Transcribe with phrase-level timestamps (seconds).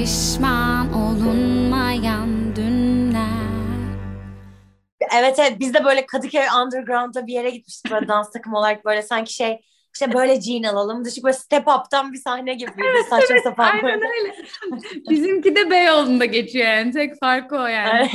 [0.00, 3.20] pişman olunmayan dünler.
[5.18, 9.02] Evet evet biz de böyle Kadıköy Underground'da bir yere gitmiştik böyle dans takımı olarak böyle
[9.02, 9.60] sanki şey
[9.94, 11.04] işte böyle jean alalım.
[11.04, 12.88] Dışı böyle step up'tan bir sahne gibiydi.
[13.10, 14.04] Saçma sapan Aynen böyle.
[14.06, 14.34] öyle.
[15.10, 16.92] Bizimki de Beyoğlu'nda geçiyor yani.
[16.92, 18.10] Tek farkı o yani.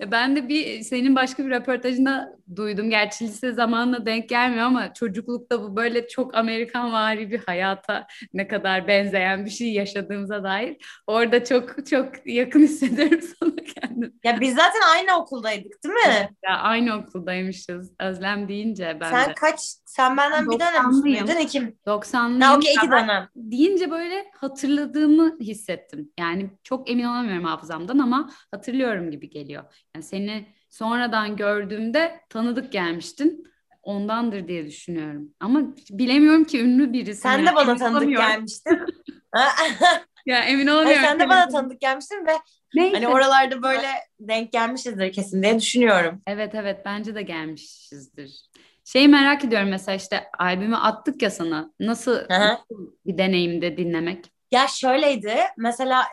[0.00, 2.90] E, Ben de bir senin başka bir röportajında duydum.
[2.90, 8.48] Gerçi lise zamanına denk gelmiyor ama çocuklukta bu böyle çok Amerikan vari bir hayata ne
[8.48, 10.76] kadar benzeyen bir şey yaşadığımıza dair.
[11.06, 14.12] Orada çok çok yakın hissediyorum sana kendimi.
[14.24, 16.28] Ya biz zaten aynı okuldaydık değil mi?
[16.44, 17.92] Ya aynı okuldaymışız.
[18.00, 19.34] Özlem deyince ben Sen de.
[19.34, 19.60] kaç?
[19.86, 21.22] Sen benden bir dönem 90'lıyım.
[21.24, 21.40] üstüydün.
[21.40, 21.60] İki.
[21.86, 22.42] 90'lıyım.
[22.42, 23.28] Ha okey iki dönem.
[23.36, 26.12] deyince böyle hatırladığımı hissettim.
[26.20, 29.64] Yani çok emin olamıyorum hafızamdan ama hatırlıyorum gibi geliyor.
[29.94, 33.48] Yani seni sonradan gördüğümde tanıdık gelmiştin.
[33.82, 35.34] Ondandır diye düşünüyorum.
[35.40, 37.20] Ama bilemiyorum ki ünlü birisi.
[37.20, 38.78] Sen de bana tanıdık gelmiştin.
[40.26, 41.04] Ya emin Hayır, olamıyorum.
[41.04, 42.32] sen de bana tanıdık gelmiştin ve
[42.74, 42.94] Neyse.
[42.94, 43.88] hani oralarda böyle
[44.20, 46.22] denk gelmişizdir kesin diye düşünüyorum.
[46.26, 48.42] Evet evet bence de gelmişizdir.
[48.84, 51.72] Şeyi merak ediyorum mesela işte albümü attık ya sana.
[51.80, 52.64] Nasıl, nasıl
[53.06, 54.32] bir deneyimde dinlemek?
[54.50, 56.06] Ya şöyleydi mesela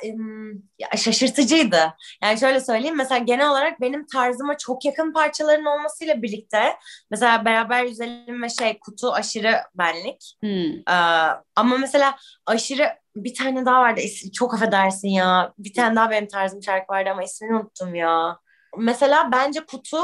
[0.80, 1.94] ya şaşırtıcıydı.
[2.23, 6.75] Yani şöyle söyleyeyim mesela genel olarak benim tarzıma çok yakın parçaların olmasıyla birlikte
[7.11, 10.36] mesela beraber yüzelim ve şey kutu aşırı benlik.
[10.42, 10.95] Hmm.
[10.95, 14.02] Ee, ama mesela aşırı bir tane daha vardı
[14.33, 15.53] çok affedersin ya.
[15.58, 18.39] Bir tane daha benim tarzım şarkı vardı ama ismini unuttum ya.
[18.77, 19.97] Mesela bence kutu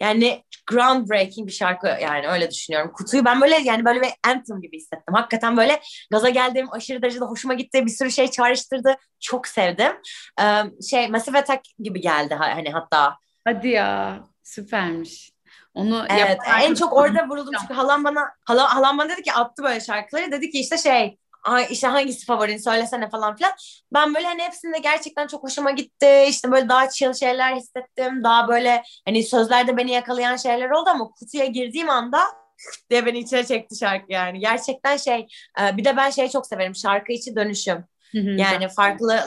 [0.00, 2.92] yani groundbreaking bir şarkı yani öyle düşünüyorum.
[2.92, 5.14] Kutuyu ben böyle yani böyle bir anthem gibi hissettim.
[5.14, 5.80] Hakikaten böyle
[6.10, 7.86] gaza geldiğim aşırı derecede hoşuma gitti.
[7.86, 8.96] Bir sürü şey çağrıştırdı.
[9.20, 9.92] Çok sevdim.
[10.40, 13.16] Ee, şey Massive Attack gibi geldi ha- hani hatta.
[13.44, 15.36] Hadi ya süpermiş.
[15.74, 19.62] Onu Evet en çok orada vuruldum çünkü halam bana halam, halam bana dedi ki attı
[19.62, 20.32] böyle şarkıları.
[20.32, 23.52] Dedi ki işte şey "Ay, işte hangisi favorin söylesene falan filan.
[23.94, 26.24] Ben böyle hani hepsinde gerçekten çok hoşuma gitti.
[26.28, 28.24] İşte böyle daha chill şeyler hissettim.
[28.24, 32.20] Daha böyle hani sözlerde beni yakalayan şeyler oldu ama kutuya girdiğim anda
[32.90, 34.38] diye beni içine çekti şarkı yani.
[34.40, 35.26] Gerçekten şey
[35.60, 37.84] e, bir de ben şeyi çok severim şarkı içi dönüşüm.
[38.16, 39.20] Yani farklı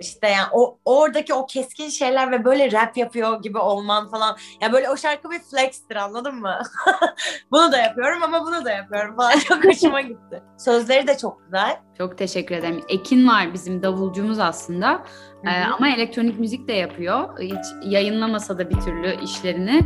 [0.00, 4.36] işte yani o oradaki o keskin şeyler ve böyle rap yapıyor gibi olman falan.
[4.60, 6.58] Ya böyle o şarkı bir flextir anladın mı?
[7.50, 9.38] bunu da yapıyorum ama bunu da yapıyorum falan.
[9.38, 10.42] Çok hoşuma gitti.
[10.58, 11.76] Sözleri de çok güzel.
[11.98, 12.84] Çok teşekkür ederim.
[12.88, 15.02] Ekin var bizim davulcumuz aslında.
[15.46, 17.38] Ee, ama elektronik müzik de yapıyor.
[17.40, 19.80] Hiç yayınlamasa da bir türlü işlerini.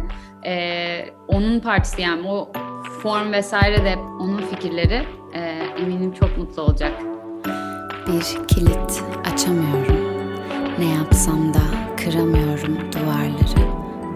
[0.47, 2.53] Ee, onun partisi yani o
[3.03, 5.07] form vesaire de onun fikirleri.
[5.35, 5.39] Ee,
[5.79, 6.93] eminim çok mutlu olacak.
[8.07, 9.97] Bir kilit açamıyorum.
[10.79, 11.61] Ne yapsam da
[11.97, 13.67] kıramıyorum duvarları.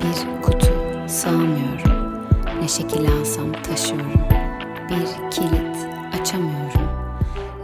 [0.01, 0.75] Bir kutu
[1.09, 2.27] sığamıyorum.
[2.61, 4.25] Ne şekil alsam taşıyorum.
[4.91, 5.77] Bir kilit
[6.21, 6.91] açamıyorum.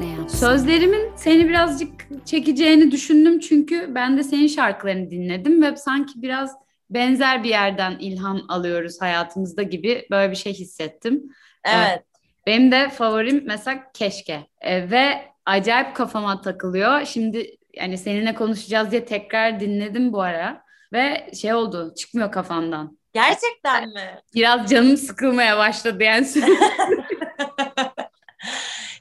[0.01, 1.91] Ne yapsam Sözlerimin seni birazcık
[2.27, 6.57] çekeceğini düşündüm çünkü ben de senin şarkılarını dinledim ve sanki biraz
[6.91, 11.23] benzer bir yerden ilham alıyoruz hayatımızda gibi böyle bir şey hissettim.
[11.65, 12.03] Evet.
[12.47, 17.05] Benim de favorim mesela Keşke E, ve acayip kafama takılıyor.
[17.05, 20.63] Şimdi yani seninle konuşacağız diye tekrar dinledim bu ara
[20.93, 22.99] ve şey oldu çıkmıyor kafamdan.
[23.13, 24.21] Gerçekten mi?
[24.35, 26.27] Biraz canım sıkılmaya başladı yani.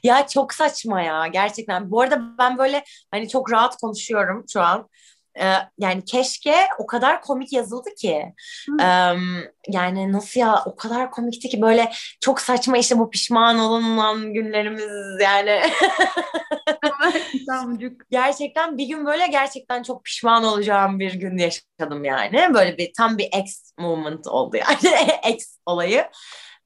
[0.02, 1.90] Ya çok saçma ya gerçekten.
[1.90, 4.88] Bu arada ben böyle hani çok rahat konuşuyorum şu an.
[5.40, 8.34] Ee, yani keşke o kadar komik yazıldı ki.
[8.80, 9.12] Ee,
[9.68, 15.20] yani nasıl ya o kadar komikti ki böyle çok saçma işte bu pişman olunan günlerimiz
[15.22, 15.60] yani.
[18.10, 22.54] Gerçekten bir gün böyle gerçekten çok pişman olacağım bir gün yaşadım yani.
[22.54, 26.04] Böyle bir tam bir ex moment oldu yani ex olayı.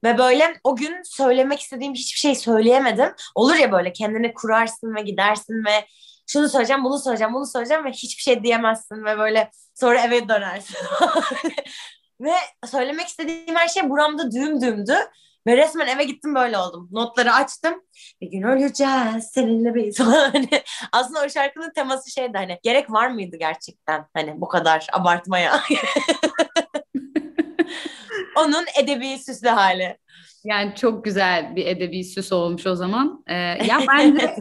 [0.03, 3.09] Ve böyle o gün söylemek istediğim hiçbir şey söyleyemedim.
[3.35, 5.85] Olur ya böyle kendini kurarsın ve gidersin ve
[6.31, 10.77] şunu söyleyeceğim, bunu söyleyeceğim, bunu söyleyeceğim ve hiçbir şey diyemezsin ve böyle sonra eve dönersin.
[12.21, 12.33] ve
[12.65, 14.95] söylemek istediğim her şey buramda düğüm düğümdü.
[15.47, 16.89] Ve resmen eve gittim böyle oldum.
[16.91, 17.73] Notları açtım.
[18.21, 19.99] Bir gün öleceğiz seninle biz.
[20.33, 20.49] Hani
[20.91, 25.61] aslında o şarkının teması şeydi hani gerek var mıydı gerçekten hani bu kadar abartmaya.
[28.37, 29.97] Onun edebi süslü hali.
[30.43, 33.23] Yani çok güzel bir edebi süs olmuş o zaman.
[33.27, 34.35] Ee, ya ben de.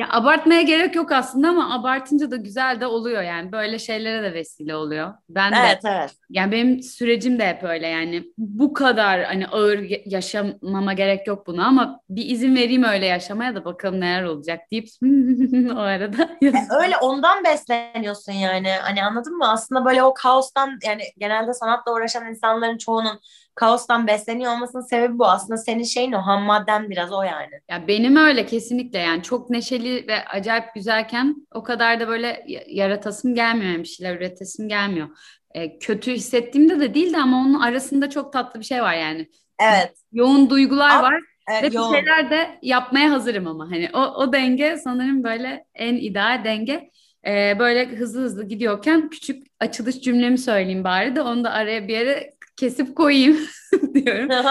[0.00, 3.52] Ya abartmaya gerek yok aslında ama abartınca da güzel de oluyor yani.
[3.52, 5.14] Böyle şeylere de vesile oluyor.
[5.28, 6.14] Ben de Evet evet.
[6.30, 8.24] yani benim sürecim de hep öyle yani.
[8.38, 13.54] Bu kadar hani ağır ya- yaşamama gerek yok buna ama bir izin vereyim öyle yaşamaya
[13.54, 14.88] da bakalım neler olacak deyip
[15.76, 16.38] o arada
[16.82, 18.70] Öyle ondan besleniyorsun yani.
[18.70, 19.50] Hani anladın mı?
[19.50, 23.20] Aslında böyle o kaostan yani genelde sanatla uğraşan insanların çoğunun
[23.54, 25.26] kaostan besleniyor olmasının sebebi bu.
[25.26, 27.50] Aslında senin şeyin o ham madden biraz o yani.
[27.70, 33.34] Ya benim öyle kesinlikle yani çok neşeli ve acayip güzelken o kadar da böyle yaratasım
[33.34, 35.08] gelmiyor yani bir şeyler üretesim gelmiyor.
[35.54, 39.28] E, kötü hissettiğimde de değildi ama onun arasında çok tatlı bir şey var yani.
[39.60, 39.92] Evet.
[40.12, 41.20] Yoğun duygular Ab- var
[41.50, 45.94] Evet, ve bir şeyler de yapmaya hazırım ama hani o, o denge sanırım böyle en
[45.94, 46.90] ideal denge.
[47.26, 51.92] Ee, böyle hızlı hızlı gidiyorken küçük açılış cümlemi söyleyeyim bari de onu da araya bir
[51.92, 52.30] yere
[52.60, 53.38] kesip koyayım
[53.94, 54.30] diyorum.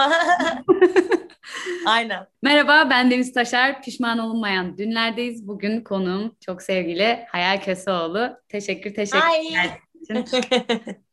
[1.86, 2.26] Aynen.
[2.42, 3.82] Merhaba ben Deniz Taşar.
[3.82, 5.48] Pişman olunmayan dünlerdeyiz.
[5.48, 8.30] Bugün konuğum çok sevgili Hayal Köseoğlu.
[8.48, 9.46] Teşekkür teşekkür Ay.
[9.46, 10.24] için.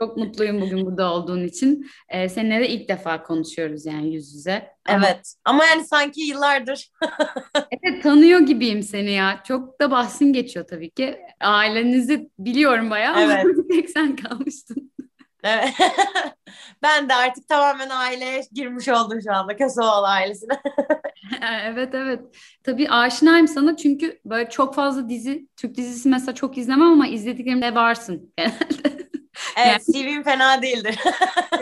[0.01, 1.87] Çok mutluyum bugün burada olduğun için.
[2.09, 4.67] Ee, seninle de ilk defa konuşuyoruz yani yüz yüze.
[4.89, 5.33] Ama- evet.
[5.45, 6.91] Ama yani sanki yıllardır.
[7.71, 9.39] Evet tanıyor gibiyim seni ya.
[9.47, 11.17] Çok da bahsin geçiyor tabii ki.
[11.41, 13.45] Ailenizi biliyorum bayağı Evet.
[13.71, 14.91] tek sen kalmıştın.
[15.47, 15.73] Evet.
[16.83, 19.57] ben de artık tamamen aileye girmiş oldum şu anda.
[19.57, 20.53] Köseoğlu ailesine.
[21.65, 22.19] Evet evet.
[22.63, 27.75] Tabii aşinayım sana çünkü böyle çok fazla dizi, Türk dizisi mesela çok izlemem ama izlediklerimde
[27.75, 29.07] varsın genelde.
[29.57, 30.95] Evet CV'm fena değildir.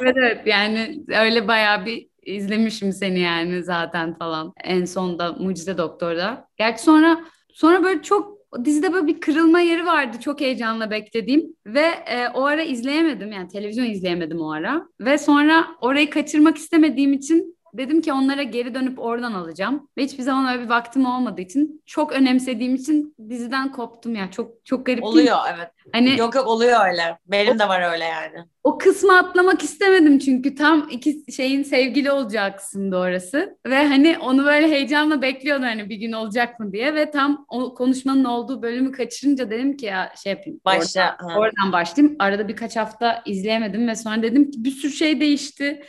[0.02, 4.54] Evet evet yani öyle bayağı bir izlemişim seni yani zaten falan.
[4.64, 6.48] En sonda Mucize Doktor'da.
[6.58, 7.20] Gerçi sonra
[7.54, 11.56] sonra böyle çok dizide böyle bir kırılma yeri vardı çok heyecanla beklediğim.
[11.66, 14.88] Ve e, o ara izleyemedim yani televizyon izleyemedim o ara.
[15.00, 20.24] Ve sonra orayı kaçırmak istemediğim için dedim ki onlara geri dönüp oradan alacağım ve hiçbir
[20.24, 25.04] zaman öyle bir vaktim olmadığı için çok önemsediğim için diziden koptum ya çok çok garip
[25.04, 25.69] değil oluyor evet.
[25.94, 27.18] Hani Yok yok oluyor öyle.
[27.25, 28.38] Benim de var öyle yani.
[28.63, 33.57] o kısmı atlamak istemedim çünkü tam iki şeyin sevgili olacağı kısımda orası.
[33.66, 37.74] Ve hani onu böyle heyecanla bekliyordum hani bir gün olacak mı diye ve tam o
[37.74, 40.60] konuşmanın olduğu bölümü kaçırınca dedim ki ya şey yapayım.
[40.66, 41.18] Başla.
[41.19, 41.39] Oradan, Ha.
[41.39, 42.16] oradan başlayayım.
[42.19, 45.83] Arada birkaç hafta izleyemedim ve sonra dedim ki bir sürü şey değişti.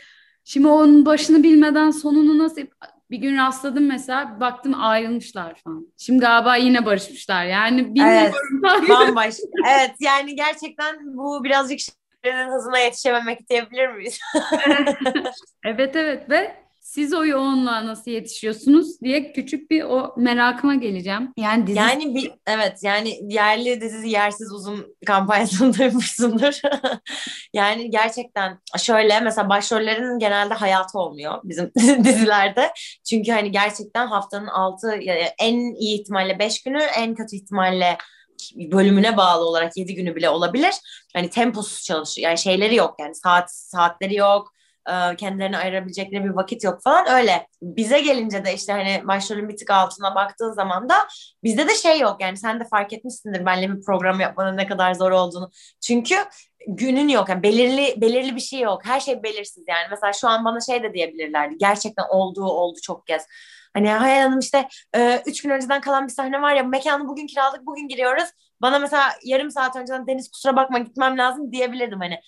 [0.47, 2.61] Şimdi onun başını bilmeden sonunu nasıl
[3.11, 5.87] bir gün rastladım mesela baktım ayrılmışlar falan.
[5.97, 7.45] Şimdi galiba yine barışmışlar.
[7.45, 8.35] Yani bilmiyorum.
[8.89, 9.43] Bambaşka.
[9.67, 11.79] evet yani gerçekten bu birazcık
[12.23, 14.19] şeylerin hızına yetişememek diyebilir miyiz?
[15.65, 21.33] Evet evet ve siz o yoğunluğa nasıl yetişiyorsunuz diye küçük bir o merakıma geleceğim.
[21.37, 26.59] Yani dizi Yani bir evet yani yerli dizi yersiz uzun kampanyasını duymuşsundur.
[27.53, 31.71] yani gerçekten şöyle mesela başrollerin genelde hayatı olmuyor bizim
[32.03, 32.73] dizilerde.
[33.09, 34.91] Çünkü hani gerçekten haftanın altı
[35.39, 37.97] en iyi ihtimalle beş günü en kötü ihtimalle
[38.55, 40.73] bölümüne bağlı olarak yedi günü bile olabilir.
[41.13, 42.29] Hani temposuz çalışıyor.
[42.29, 44.56] Yani şeyleri yok yani saat saatleri yok.
[44.87, 47.47] E, Kendilerine ayırabilecekleri bir vakit yok falan öyle.
[47.61, 50.95] Bize gelince de işte hani başrolün bir tık altına baktığın zaman da
[51.43, 54.93] bizde de şey yok yani sen de fark etmişsindir benimle bir program yapmanın ne kadar
[54.93, 55.51] zor olduğunu.
[55.81, 56.15] Çünkü
[56.67, 58.85] günün yok yani belirli belirli bir şey yok.
[58.85, 59.87] Her şey belirsiz yani.
[59.89, 61.57] Mesela şu an bana şey de diyebilirlerdi.
[61.57, 63.25] Gerçekten olduğu oldu çok kez.
[63.73, 67.27] Hani Hayal Hanım işte e, üç gün önceden kalan bir sahne var ya mekanı bugün
[67.27, 68.29] kiraladık bugün giriyoruz.
[68.61, 72.19] Bana mesela yarım saat önceden Deniz kusura bakma gitmem lazım diyebilirdim hani.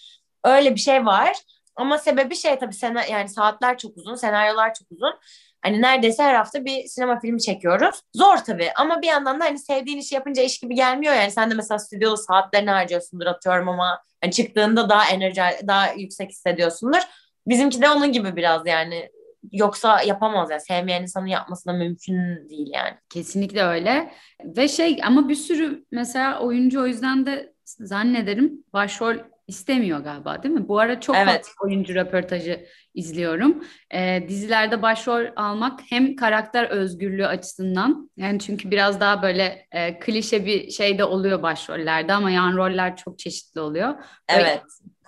[0.43, 1.35] Öyle bir şey var.
[1.79, 5.13] Ama sebebi şey tabii sena yani saatler çok uzun, senaryolar çok uzun.
[5.61, 8.01] Hani neredeyse her hafta bir sinema filmi çekiyoruz.
[8.15, 11.31] Zor tabii ama bir yandan da hani sevdiğin işi yapınca iş gibi gelmiyor yani.
[11.31, 17.01] Sen de mesela stüdyoda saatlerini harcıyorsundur atıyorum ama hani çıktığında daha enerji, daha yüksek hissediyorsundur.
[17.47, 19.09] Bizimki de onun gibi biraz yani.
[19.51, 20.61] Yoksa yapamaz yani.
[20.61, 22.97] Sevmeyen insanın yapması da mümkün değil yani.
[23.09, 24.13] kesinlikle öyle.
[24.43, 29.15] Ve şey ama bir sürü mesela oyuncu o yüzden de zannederim başrol
[29.49, 30.67] istemiyor galiba değil mi?
[30.67, 31.27] Bu ara çok Evet.
[31.27, 33.63] fazla oyuncu röportajı izliyorum.
[33.93, 40.45] Ee, dizilerde başrol almak hem karakter özgürlüğü açısından yani çünkü biraz daha böyle e, klişe
[40.45, 43.89] bir şey de oluyor başrollerde ama yan roller çok çeşitli oluyor.
[44.29, 44.61] Böyle Evet.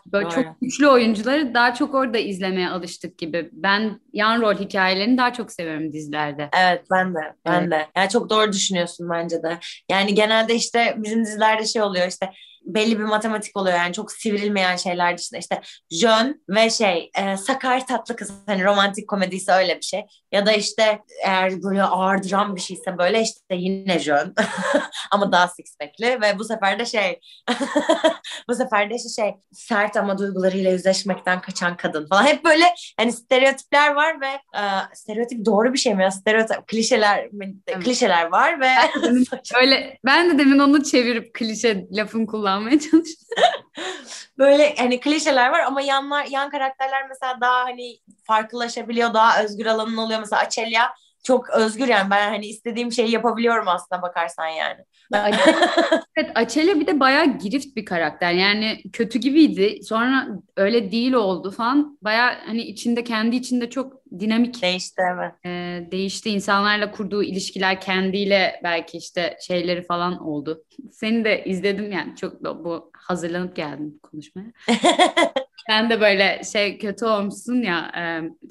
[0.05, 0.33] Böyle Doğru.
[0.33, 3.49] çok güçlü oyuncuları daha çok orada izlemeye alıştık gibi.
[3.51, 6.49] Ben yan rol hikayelerini daha çok seviyorum dizilerde.
[6.57, 7.71] Evet ben de ben Evet.
[7.71, 7.87] de.
[7.95, 9.57] Yani çok doğru düşünüyorsun bence de.
[9.91, 12.31] Yani genelde işte bizim dizilerde şey oluyor işte
[12.65, 13.77] belli bir matematik oluyor.
[13.77, 15.39] Yani çok sivrilmeyen şeyler dışında.
[15.39, 18.31] İşte jön ve şey e, sakar tatlı kız.
[18.45, 20.05] Hani romantik komediyse öyle bir şey.
[20.31, 24.33] Ya da işte eğer böyle ağır dram bir şeyse böyle işte yine jön.
[25.11, 27.19] Ama daha six pack'li ve bu sefer de şey
[28.49, 32.25] bu sefer de işte şey sert ama duygularıyla yüzleşmekten kaçan kadın falan.
[32.25, 32.65] Hep böyle
[32.97, 34.27] hani stereotipler var ve
[34.59, 34.61] e,
[34.93, 36.11] stereotip doğru bir şey mi ya?
[36.11, 37.29] Stereotip klişeler
[37.83, 38.69] klişeler var ve
[39.61, 43.27] Öyle ben de demin onu çevirip klişe lafını kullanmaya çalıştım.
[44.37, 49.97] böyle hani klişeler var ama yanlar yan karakterler mesela daha hani farklılaşabiliyor daha özgür alanın
[49.97, 50.93] oluyor mesela Açelya
[51.23, 54.79] çok özgür yani ben hani istediğim şeyi yapabiliyorum aslında bakarsan yani.
[56.15, 58.31] evet Açele bir de bayağı girift bir karakter.
[58.31, 59.79] Yani kötü gibiydi.
[59.83, 61.97] Sonra öyle değil oldu falan.
[62.01, 65.33] Bayağı hani içinde kendi içinde çok dinamik değişti evet.
[65.45, 66.29] E, değişti.
[66.29, 70.63] İnsanlarla kurduğu ilişkiler kendiyle belki işte şeyleri falan oldu.
[70.91, 74.51] Seni de izledim yani çok bu hazırlanıp geldim konuşmaya.
[75.69, 78.01] Sen de böyle şey kötü olmuşsun ya e,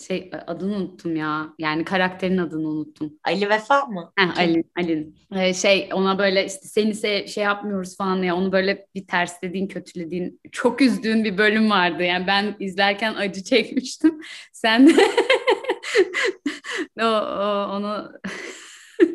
[0.06, 1.54] şey adını unuttum ya.
[1.58, 3.12] Yani karakterin adını unuttum.
[3.24, 4.12] Ali Vefa mı?
[4.16, 5.08] Heh, Ali, Ali.
[5.34, 9.68] Ee, şey ona böyle işte seni se şey yapmıyoruz falan ya onu böyle bir terslediğin,
[9.68, 12.02] kötülediğin, çok üzdüğün bir bölüm vardı.
[12.02, 14.20] Yani ben izlerken acı çekmiştim.
[14.52, 14.92] Sen de
[17.00, 18.12] o, o, onu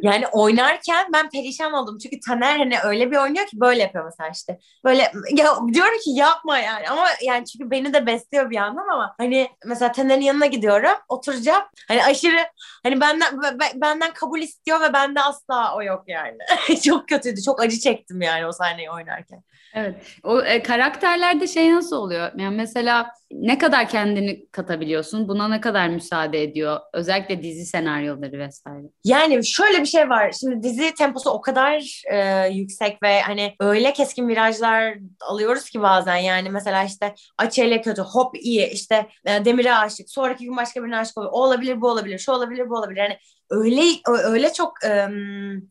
[0.01, 1.97] yani oynarken ben perişan oldum.
[1.97, 4.59] Çünkü Taner hani öyle bir oynuyor ki böyle yapıyor mesela işte.
[4.85, 6.89] Böyle ya diyorum ki yapma yani.
[6.89, 10.97] Ama yani çünkü beni de besliyor bir yandan ama hani mesela Taner'in yanına gidiyorum.
[11.09, 11.63] Oturacağım.
[11.87, 12.47] Hani aşırı
[12.83, 13.41] hani benden
[13.75, 16.37] benden kabul istiyor ve bende asla o yok yani.
[16.83, 17.41] çok kötüydü.
[17.41, 19.43] Çok acı çektim yani o sahneyi oynarken.
[19.75, 19.95] Evet.
[20.23, 22.31] O e, karakterlerde şey nasıl oluyor?
[22.37, 25.27] Yani mesela ne kadar kendini katabiliyorsun?
[25.27, 26.79] Buna ne kadar müsaade ediyor?
[26.93, 28.83] Özellikle dizi senaryoları vesaire.
[29.03, 30.31] Yani şöyle bir şey var.
[30.39, 36.15] Şimdi dizi temposu o kadar e, yüksek ve hani öyle keskin virajlar alıyoruz ki bazen
[36.15, 40.97] yani mesela işte Açel'e kötü, hop iyi, işte e, Demir'e aşık, sonraki gün başka birine
[40.97, 41.31] aşık oluyor.
[41.33, 42.99] O olabilir, bu olabilir, şu olabilir, bu olabilir.
[42.99, 43.17] Yani
[43.49, 45.07] öyle öyle çok e,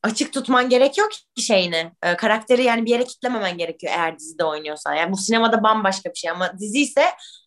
[0.03, 1.93] açık tutman gerekiyor ki şeyini.
[2.03, 4.95] E, karakteri yani bir yere kitlememen gerekiyor eğer dizide oynuyorsan.
[4.95, 7.05] Yani bu sinemada bambaşka bir şey ama dizi ise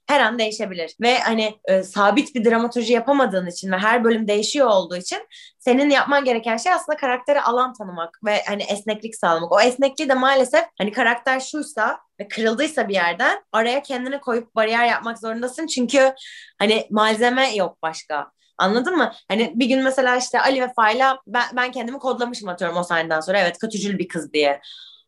[0.08, 0.96] her an değişebilir.
[1.02, 5.20] Ve hani e, sabit bir dramaturji yapamadığın için ve her bölüm değişiyor olduğu için
[5.60, 9.52] senin yapman gereken şey aslında karaktere alan tanımak ve hani esneklik sağlamak.
[9.52, 14.88] O esnekliği de maalesef hani karakter şuysa ve kırıldıysa bir yerden araya kendini koyup bariyer
[14.88, 15.68] yapmak zorundasın.
[15.68, 16.14] Çünkü
[16.60, 18.37] hani malzeme yok başka.
[18.58, 19.12] Anladın mı?
[19.28, 23.20] Hani bir gün mesela işte Ali ve Fayla ben, ben kendimi kodlamışım atıyorum o sahneden
[23.20, 23.40] sonra.
[23.40, 24.62] Evet kötücül bir kız diye.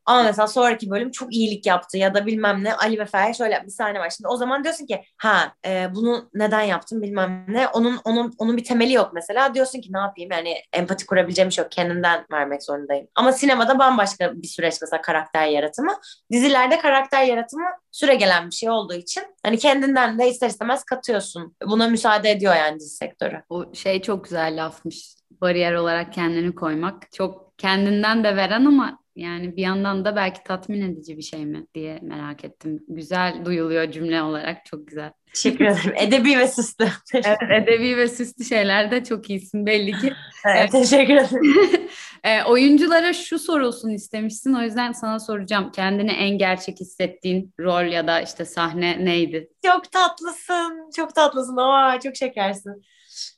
[0.06, 3.64] Ama mesela sonraki bölüm çok iyilik yaptı ya da bilmem ne Ali ve Ferah şöyle
[3.66, 4.10] bir sahne var.
[4.10, 7.68] Şimdi o zaman diyorsun ki ha e, bunu neden yaptım bilmem ne.
[7.68, 9.54] Onun onun onun bir temeli yok mesela.
[9.54, 11.72] Diyorsun ki ne yapayım yani empati kurabileceğim şey yok.
[11.72, 13.08] Kendimden vermek zorundayım.
[13.16, 15.92] Ama sinemada bambaşka bir süreç mesela karakter yaratımı.
[16.32, 21.56] Dizilerde karakter yaratımı süre gelen bir şey olduğu için hani kendinden de ister istemez katıyorsun.
[21.66, 23.44] Buna müsaade ediyor yani dizi sektörü.
[23.50, 25.16] O şey çok güzel lafmış.
[25.42, 27.12] Bariyer olarak kendini koymak.
[27.12, 31.68] Çok kendinden de veren ama yani bir yandan da belki tatmin edici bir şey mi
[31.74, 32.84] diye merak ettim.
[32.88, 35.12] Güzel duyuluyor cümle olarak çok güzel.
[35.34, 35.94] Teşekkür ederim.
[35.98, 36.88] Edebi ve süslü.
[37.14, 40.14] evet, edebi ve süslü şeylerde çok iyisin belli ki.
[40.46, 41.90] Evet, teşekkür ederim.
[42.24, 44.54] e, oyunculara şu sorulsun istemişsin.
[44.54, 45.72] O yüzden sana soracağım.
[45.72, 49.50] Kendini en gerçek hissettiğin rol ya da işte sahne neydi?
[49.66, 50.90] Çok tatlısın.
[50.96, 51.58] Çok tatlısın.
[51.58, 52.84] Aa, çok şekersin.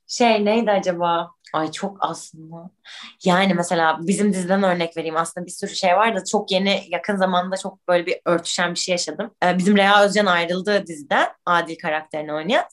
[0.07, 1.31] Şey neydi acaba?
[1.53, 2.69] Ay çok aslında.
[3.25, 5.17] Yani mesela bizim diziden örnek vereyim.
[5.17, 8.79] Aslında bir sürü şey var da çok yeni yakın zamanda çok böyle bir örtüşen bir
[8.79, 9.31] şey yaşadım.
[9.45, 12.65] Ee, bizim Reha Özcan ayrıldığı diziden Adil karakterini oynayan.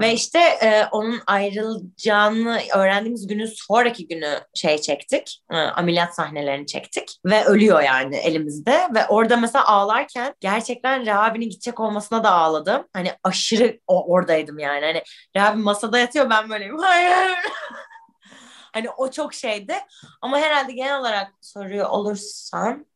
[0.00, 5.42] Ve işte e, onun ayrılacağını öğrendiğimiz günün sonraki günü şey çektik.
[5.50, 7.16] E, ameliyat sahnelerini çektik.
[7.24, 8.88] Ve ölüyor yani elimizde.
[8.94, 12.86] Ve orada mesela ağlarken gerçekten Rehabi'nin gidecek olmasına da ağladım.
[12.92, 14.86] Hani aşırı o, oradaydım yani.
[14.86, 15.02] Hani
[15.36, 16.78] Rehabi masada yatıyor ben böyleyim.
[16.82, 17.36] Hayır.
[18.72, 19.74] Hani o çok şeydi.
[20.20, 22.86] Ama herhalde genel olarak soruyor olursan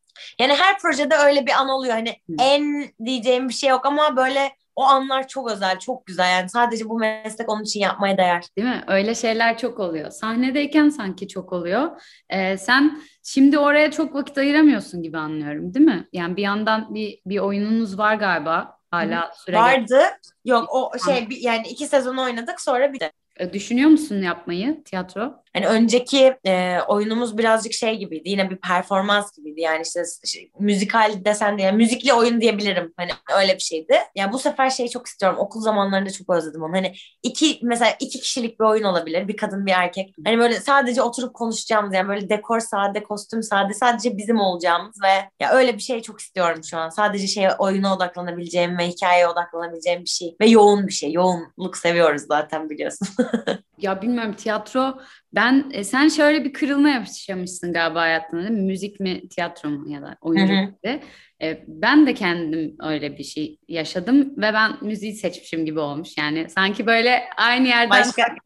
[0.41, 1.95] yani her projede öyle bir an oluyor.
[1.95, 2.35] Hani Hı.
[2.39, 6.31] en diyeceğim bir şey yok ama böyle o anlar çok özel, çok güzel.
[6.31, 8.45] Yani sadece bu meslek onun için yapmaya değer.
[8.57, 8.85] Değil mi?
[8.87, 10.11] Öyle şeyler çok oluyor.
[10.11, 12.03] Sahnedeyken sanki çok oluyor.
[12.31, 16.09] Ee, sen şimdi oraya çok vakit ayıramıyorsun gibi anlıyorum, değil mi?
[16.13, 18.77] Yani bir yandan bir bir oyununuz var galiba.
[18.91, 20.01] Hala süre Vardı.
[20.45, 23.05] Yok o şey yani iki sezon oynadık sonra bir de.
[23.05, 23.13] E,
[23.53, 25.35] düşünüyor musun yapmayı tiyatro?
[25.57, 28.29] Hani önceki e, oyunumuz birazcık şey gibiydi.
[28.29, 29.61] Yine bir performans gibiydi.
[29.61, 32.93] Yani işte şey, müzikal desen de yani müzikli oyun diyebilirim.
[32.97, 33.93] Hani öyle bir şeydi.
[33.93, 35.39] Ya yani bu sefer şeyi çok istiyorum.
[35.39, 36.73] Okul zamanlarında çok özledim onu.
[36.73, 39.29] Hani iki mesela iki kişilik bir oyun olabilir.
[39.29, 40.15] Bir kadın bir erkek.
[40.25, 45.31] Hani böyle sadece oturup konuşacağımız yani böyle dekor sade, kostüm sade sadece bizim olacağımız ve
[45.41, 46.89] ya öyle bir şey çok istiyorum şu an.
[46.89, 50.37] Sadece şey oyuna odaklanabileceğim ve hikayeye odaklanabileceğim bir şey.
[50.41, 51.13] Ve yoğun bir şey.
[51.13, 53.09] Yoğunluk seviyoruz zaten biliyorsun.
[53.79, 54.99] ya bilmiyorum tiyatro
[55.35, 58.63] ben e, sen şöyle bir kırılma yaşamışsın galiba hayatında değil mi?
[58.63, 61.01] Müzik mi tiyatro mu ya da oyunculuk gibi.
[61.43, 66.19] E, ben de kendim öyle bir şey yaşadım ve ben müziği seçmişim gibi olmuş.
[66.19, 68.37] Yani sanki böyle aynı yerden Başka,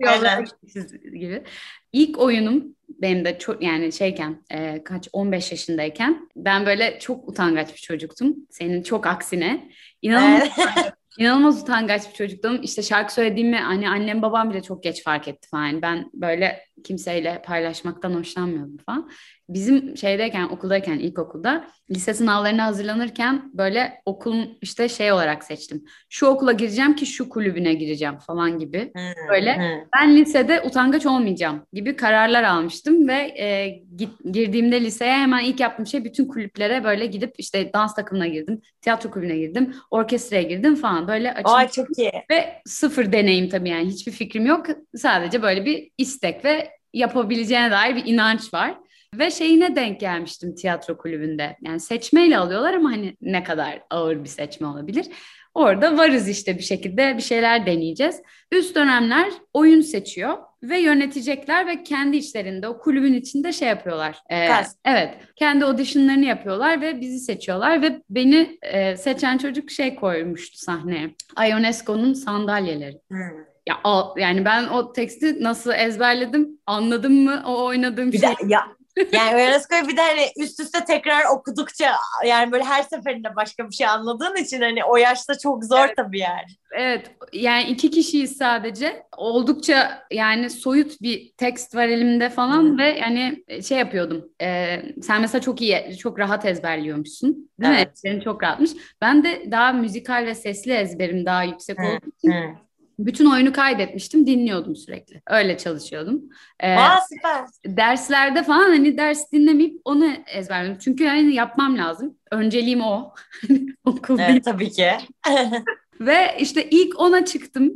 [1.13, 1.43] gibi.
[1.93, 7.75] İlk oyunum benim de çok yani şeyken e, kaç 15 yaşındayken ben böyle çok utangaç
[7.75, 8.37] bir çocuktum.
[8.51, 9.71] Senin çok aksine.
[10.03, 10.49] İnanılmaz.
[11.19, 12.63] İnanılmaz utangaç bir çocuktum.
[12.63, 15.83] İşte şarkı söylediğimi hani annem babam bile çok geç fark etti falan.
[15.83, 19.11] Ben böyle kimseyle paylaşmaktan hoşlanmıyordum falan.
[19.49, 25.85] Bizim şeydeyken okuldayken ilkokulda lise sınavlarına hazırlanırken böyle okulun işte şey olarak seçtim.
[26.09, 28.93] Şu okula gireceğim ki şu kulübüne gireceğim falan gibi.
[29.29, 35.61] Böyle ben lisede utangaç olmayacağım gibi kararlar almıştım ve e, git, girdiğimde liseye hemen ilk
[35.61, 40.75] yaptığım şey bütün kulüplere böyle gidip işte dans takımına girdim, tiyatro kulübüne girdim, orkestraya girdim
[40.75, 41.55] falan böyle açıldım.
[41.55, 42.13] Ay çok iyi.
[42.31, 44.67] Ve sıfır deneyim tabii yani hiçbir fikrim yok.
[44.97, 48.75] Sadece böyle bir istek ve yapabileceğine dair bir inanç var.
[49.19, 51.57] Ve şeyine denk gelmiştim tiyatro kulübünde.
[51.63, 55.07] Yani seçmeyle alıyorlar ama hani ne kadar ağır bir seçme olabilir.
[55.55, 58.23] Orada varız işte bir şekilde bir şeyler deneyeceğiz.
[58.53, 64.19] Üst dönemler oyun seçiyor ve yönetecekler ve kendi içlerinde o kulübün içinde şey yapıyorlar.
[64.31, 64.49] Ee,
[64.85, 71.11] evet kendi auditionlarını yapıyorlar ve bizi seçiyorlar ve beni e, seçen çocuk şey koymuştu sahneye.
[71.49, 73.01] Ionesco'nun sandalyeleri.
[73.09, 73.50] Hmm.
[73.71, 78.29] Ya yani ben o teksti nasıl ezberledim anladım mı o oynadığım bir şey.
[78.29, 78.67] De, ya
[79.13, 81.93] yani Ionesco'yu bir de hani üst üste tekrar okudukça
[82.27, 85.97] yani böyle her seferinde başka bir şey anladığın için hani o yaşta çok zor evet.
[85.97, 86.47] tabii yani.
[86.73, 89.03] Evet yani iki kişiyiz sadece.
[89.17, 92.79] Oldukça yani soyut bir tekst var elimde falan hmm.
[92.79, 94.25] ve yani şey yapıyordum.
[94.43, 97.51] E, sen mesela çok iyi, çok rahat ezberliyormuşsun.
[97.61, 97.87] Değil evet.
[97.87, 97.93] mi?
[97.95, 98.71] Ezberin çok rahatmış.
[99.01, 101.87] Ben de daha müzikal ve sesli ezberim daha yüksek hmm.
[101.87, 102.70] olduğu için hmm
[103.07, 105.23] bütün oyunu kaydetmiştim, dinliyordum sürekli.
[105.27, 106.23] Öyle çalışıyordum.
[106.61, 107.45] Ee, Aa süper.
[107.77, 110.79] Derslerde falan hani ders dinlemeyip onu ezberledim.
[110.79, 112.19] Çünkü yani yapmam lazım.
[112.31, 113.15] Önceliğim o.
[113.85, 114.91] Okul evet, tabii ki.
[116.01, 117.73] Ve işte ilk ona çıktım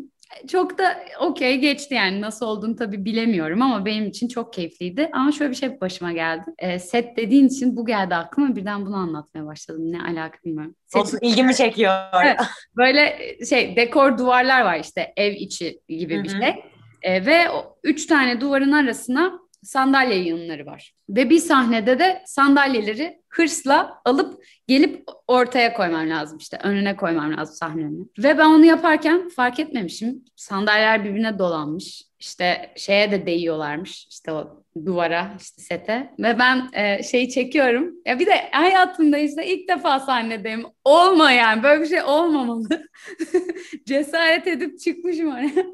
[0.49, 5.11] çok da okey geçti yani nasıl olduğunu tabii bilemiyorum ama benim için çok keyifliydi.
[5.13, 6.45] Ama şöyle bir şey başıma geldi.
[6.59, 9.93] E, set dediğin için bu geldi aklıma birden bunu anlatmaya başladım.
[9.93, 10.75] Ne alaka bilmiyorum.
[10.87, 11.03] Set...
[11.03, 11.93] Olsun ilgimi çekiyor.
[12.25, 12.41] Evet,
[12.77, 16.55] böyle şey dekor duvarlar var işte ev içi gibi bir şey.
[17.03, 20.93] E, ve o, üç tane duvarın arasına sandalye yığınları var.
[21.09, 27.55] Ve bir sahnede de sandalyeleri hırsla alıp gelip ortaya koymam lazım işte önüne koymam lazım
[27.55, 28.13] sahnenin.
[28.19, 30.25] Ve ben onu yaparken fark etmemişim.
[30.37, 32.03] Sandalyeler birbirine dolanmış.
[32.19, 37.95] İşte şeye de değiyorlarmış işte o duvara işte sete ve ben e, şeyi çekiyorum.
[38.07, 40.67] Ya bir de hayatımda işte ilk defa sahnedeyim.
[40.85, 42.69] Olma yani böyle bir şey olmamalı.
[43.87, 45.67] Cesaret edip çıkmışım oraya.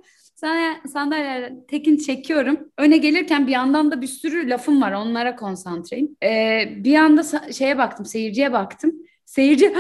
[0.93, 2.59] Sandalyelerden tekin çekiyorum.
[2.79, 4.93] Öne gelirken bir yandan da bir sürü lafım var.
[4.93, 6.17] Onlara konsantreyim.
[6.23, 8.93] Ee, bir anda şeye baktım, seyirciye baktım.
[9.27, 9.75] Seyirci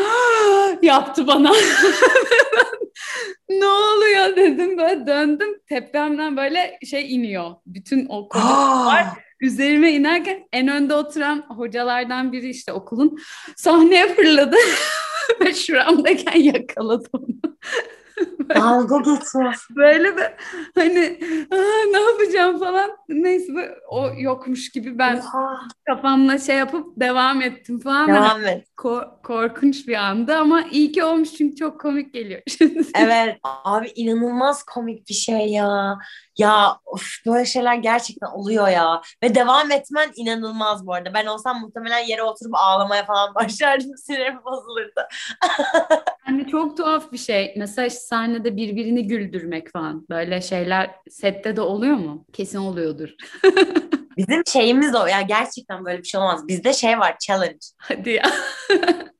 [0.82, 1.52] yaptı bana.
[3.48, 7.50] ne oluyor dedim böyle döndüm tepemden böyle şey iniyor.
[7.66, 8.28] Bütün o
[8.86, 9.06] var
[9.40, 13.18] üzerime inerken en önde oturan hocalardan biri işte okulun
[13.56, 14.56] sahneye fırladı
[15.40, 17.56] ve şuramdayken yakaladı onu.
[18.54, 19.66] Dalga geçiyor.
[19.76, 20.26] Böyle bir
[20.74, 21.20] hani
[21.92, 22.90] ne yapacağım falan.
[23.08, 25.60] Neyse o yokmuş gibi ben Oha.
[25.86, 28.08] kafamla şey yapıp devam ettim falan.
[28.08, 28.66] Devam et.
[28.76, 32.42] Ko- korkunç bir anda ama iyi ki olmuş çünkü çok komik geliyor.
[32.94, 35.98] evet abi inanılmaz komik bir şey ya.
[36.40, 39.02] Ya of, böyle şeyler gerçekten oluyor ya.
[39.22, 41.14] Ve devam etmen inanılmaz bu arada.
[41.14, 43.96] Ben olsam muhtemelen yere oturup ağlamaya falan başlardım.
[43.96, 45.00] Sinirim bozulurdu.
[46.28, 47.54] yani çok tuhaf bir şey.
[47.56, 50.06] Mesela sahnede birbirini güldürmek falan.
[50.10, 52.26] Böyle şeyler sette de oluyor mu?
[52.32, 53.08] Kesin oluyordur.
[54.16, 55.06] Bizim şeyimiz o.
[55.06, 56.48] Ya gerçekten böyle bir şey olmaz.
[56.48, 57.58] Bizde şey var challenge.
[57.76, 58.22] Hadi ya.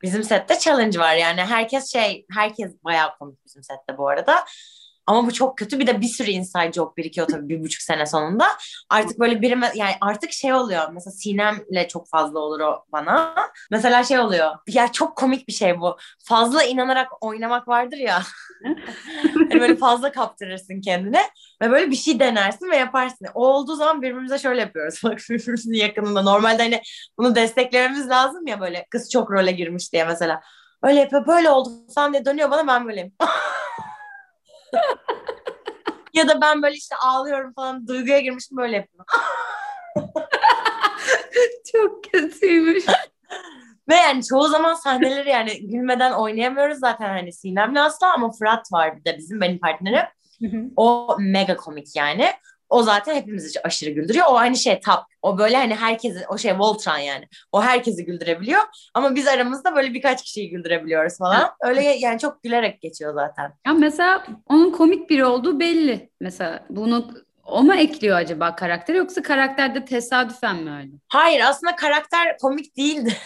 [0.03, 1.41] bizim sette challenge var yani.
[1.41, 4.45] Herkes şey, herkes bayağı komik bizim sette bu arada.
[5.11, 5.79] Ama bu çok kötü.
[5.79, 8.47] Bir de bir sürü inside joke birikiyor tabii bir buçuk sene sonunda.
[8.91, 10.83] Artık böyle birime yani artık şey oluyor.
[10.93, 13.35] Mesela Sinem'le çok fazla olur o bana.
[13.71, 14.51] Mesela şey oluyor.
[14.69, 15.97] Ya çok komik bir şey bu.
[16.25, 18.23] Fazla inanarak oynamak vardır ya.
[19.35, 21.23] hani böyle fazla kaptırırsın kendine.
[21.63, 23.27] Ve böyle bir şey denersin ve yaparsın.
[23.35, 25.01] O olduğu zaman birbirimize şöyle yapıyoruz.
[25.05, 26.23] Bak birbirimizin yakınında.
[26.23, 26.83] Normalde hani
[27.19, 28.87] bunu desteklememiz lazım ya böyle.
[28.91, 30.41] Kız çok role girmiş diye mesela.
[30.83, 33.13] Öyle yapıyor böyle oldu falan diye dönüyor bana ben böyleyim.
[36.15, 39.07] ya da ben böyle işte ağlıyorum falan duyguya girmişim böyle yapıyorum.
[41.73, 42.85] Çok kötüymüş.
[43.89, 48.97] Ve yani çoğu zaman sahneleri yani gülmeden oynayamıyoruz zaten hani Sinem'le asla ama Fırat var
[48.97, 50.07] bir de bizim benim partnerim.
[50.77, 52.27] o mega komik yani.
[52.71, 54.27] O zaten hepimizi aşırı güldürüyor.
[54.31, 55.05] O hani şey tap.
[55.23, 57.29] O böyle hani herkesi o şey Voltron yani.
[57.53, 58.61] O herkesi güldürebiliyor.
[58.95, 61.51] Ama biz aramızda böyle birkaç kişiyi güldürebiliyoruz falan.
[61.61, 63.53] Öyle yani çok gülerek geçiyor zaten.
[63.67, 66.11] Ya mesela onun komik biri olduğu belli.
[66.21, 67.11] Mesela bunu
[67.51, 70.91] o mu ekliyor acaba karakter yoksa karakterde tesadüfen mi öyle?
[71.09, 73.17] Hayır aslında karakter komik değildi.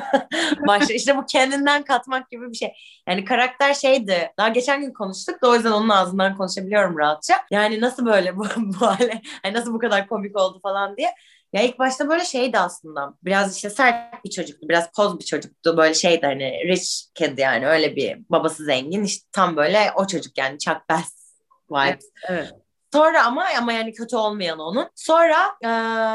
[0.66, 2.72] Başta işte bu kendinden katmak gibi bir şey.
[3.08, 4.32] Yani karakter şeydi.
[4.38, 7.34] Daha geçen gün konuştuk da o yüzden onun ağzından konuşabiliyorum rahatça.
[7.50, 11.10] Yani nasıl böyle bu, bu hale, hani nasıl bu kadar komik oldu falan diye.
[11.52, 13.14] Ya ilk başta böyle şeydi aslında.
[13.24, 14.68] Biraz işte sert bir çocuktu.
[14.68, 15.76] Biraz poz bir çocuktu.
[15.76, 19.04] Böyle şeydi hani rich kid yani öyle bir babası zengin.
[19.04, 21.18] işte tam böyle o çocuk yani Chuck Bass
[21.70, 21.80] vibe.
[21.88, 22.67] Evet, evet.
[22.92, 24.88] Sonra ama ama yani kötü olmayan onun.
[24.94, 25.68] Sonra e,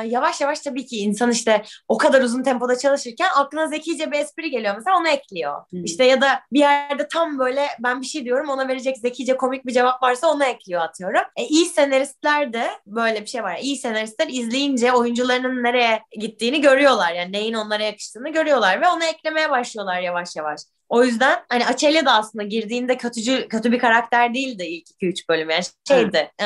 [0.08, 4.50] yavaş yavaş tabii ki insan işte o kadar uzun tempoda çalışırken aklına zekice bir espri
[4.50, 5.62] geliyor mesela onu ekliyor.
[5.70, 5.84] Hmm.
[5.84, 9.66] İşte ya da bir yerde tam böyle ben bir şey diyorum ona verecek zekice komik
[9.66, 11.22] bir cevap varsa onu ekliyor atıyorum.
[11.36, 13.58] E, iyi senaristler de böyle bir şey var.
[13.62, 17.14] İyi senaristler izleyince oyuncularının nereye gittiğini görüyorlar.
[17.14, 20.62] Yani neyin onlara yakıştığını görüyorlar ve onu eklemeye başlıyorlar yavaş yavaş.
[20.90, 25.50] O yüzden hani Açelya da aslında girdiğinde kötücü kötü bir karakter değildi ilk 2-3 bölüm
[25.50, 26.32] yani şeydi.
[26.42, 26.46] E,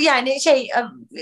[0.00, 0.68] yani şey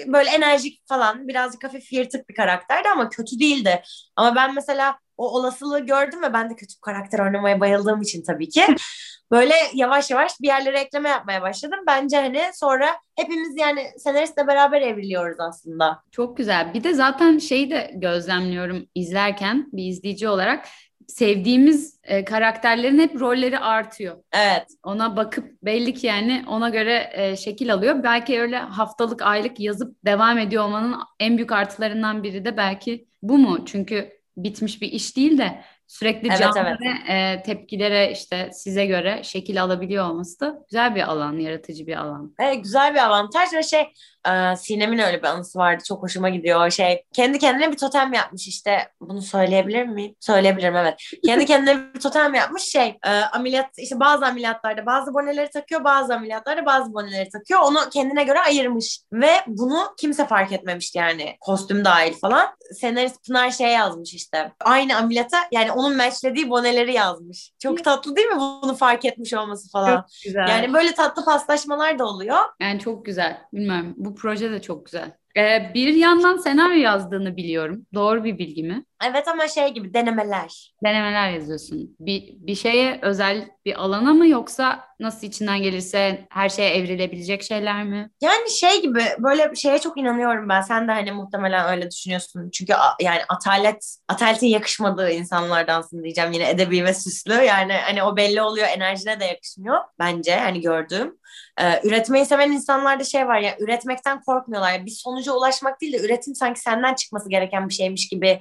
[0.07, 3.83] böyle enerjik falan birazcık hafif yırtık bir karakterdi ama kötü değildi.
[4.17, 8.23] Ama ben mesela o olasılığı gördüm ve ben de kötü bir karakter oynamaya bayıldığım için
[8.23, 8.63] tabii ki
[9.31, 11.79] böyle yavaş yavaş bir yerlere ekleme yapmaya başladım.
[11.87, 16.03] Bence hani sonra hepimiz yani senaristle beraber evriliyoruz aslında.
[16.11, 16.75] Çok güzel.
[16.75, 20.69] Bir de zaten şeyi de gözlemliyorum izlerken bir izleyici olarak
[21.09, 24.17] sevdiğimiz e, karakterlerin hep rolleri artıyor.
[24.33, 24.67] Evet.
[24.83, 28.03] Ona bakıp belli ki yani ona göre e, şekil alıyor.
[28.03, 33.39] Belki öyle haftalık, aylık yazıp devam ediyor olmanın en büyük artılarından biri de belki bu
[33.39, 33.65] mu?
[33.67, 36.79] Çünkü bitmiş bir iş değil de sürekli evet, canlı evet.
[36.81, 41.97] ve e, tepkilere işte size göre şekil alabiliyor olması da güzel bir alan, yaratıcı bir
[41.97, 42.35] alan.
[42.39, 43.85] Evet, güzel bir avantaj ve şey
[44.29, 45.85] e, Sinem'in öyle bir anısı vardı.
[45.89, 46.71] Çok hoşuma gidiyor.
[46.71, 48.89] Şey kendi kendine bir totem yapmış işte.
[49.01, 50.15] Bunu söyleyebilir miyim?
[50.21, 50.95] Söyleyebilirim evet.
[51.27, 52.99] Kendi kendine bir totem yapmış şey.
[53.07, 55.85] E, ameliyat işte bazı ameliyatlarda bazı boneleri takıyor.
[55.85, 57.61] Bazı ameliyatlarda bazı boneleri takıyor.
[57.61, 59.01] Onu kendine göre ayırmış.
[59.13, 61.37] Ve bunu kimse fark etmemişti yani.
[61.41, 62.49] Kostüm dahil falan.
[62.81, 64.53] Senarist Pınar şey yazmış işte.
[64.61, 67.53] Aynı ameliyata yani onun matchlediği boneleri yazmış.
[67.59, 69.97] Çok tatlı değil mi bunu fark etmiş olması falan.
[69.97, 70.49] Çok güzel.
[70.49, 72.39] Yani böyle tatlı paslaşmalar da oluyor.
[72.61, 73.39] Yani çok güzel.
[73.53, 73.95] Bilmiyorum.
[73.97, 75.13] Bu proje de çok güzel.
[75.37, 77.87] Ee, bir yandan senaryo yazdığını biliyorum.
[77.95, 78.85] Doğru bir bilgi mi?
[79.11, 80.75] Evet ama şey gibi denemeler.
[80.85, 81.97] Denemeler yazıyorsun.
[82.01, 87.85] Bir, bir şeye özel bir alana mı yoksa nasıl içinden gelirse her şeye evrilebilecek şeyler
[87.85, 88.11] mi?
[88.21, 90.61] Yani şey gibi böyle şeye çok inanıyorum ben.
[90.61, 92.51] Sen de hani muhtemelen öyle düşünüyorsun.
[92.51, 96.33] Çünkü yani atalet, ataletin yakışmadığı insanlardansın diyeceğim.
[96.33, 97.33] Yine edebi ve süslü.
[97.33, 99.79] Yani hani o belli oluyor enerjine de yakışmıyor.
[99.99, 101.19] Bence hani gördüğüm.
[101.61, 104.73] Ee, üretmeyi seven insanlarda şey var ya üretmekten korkmuyorlar.
[104.73, 108.41] Yani bir sonuca ulaşmak değil de üretim sanki senden çıkması gereken bir şeymiş gibi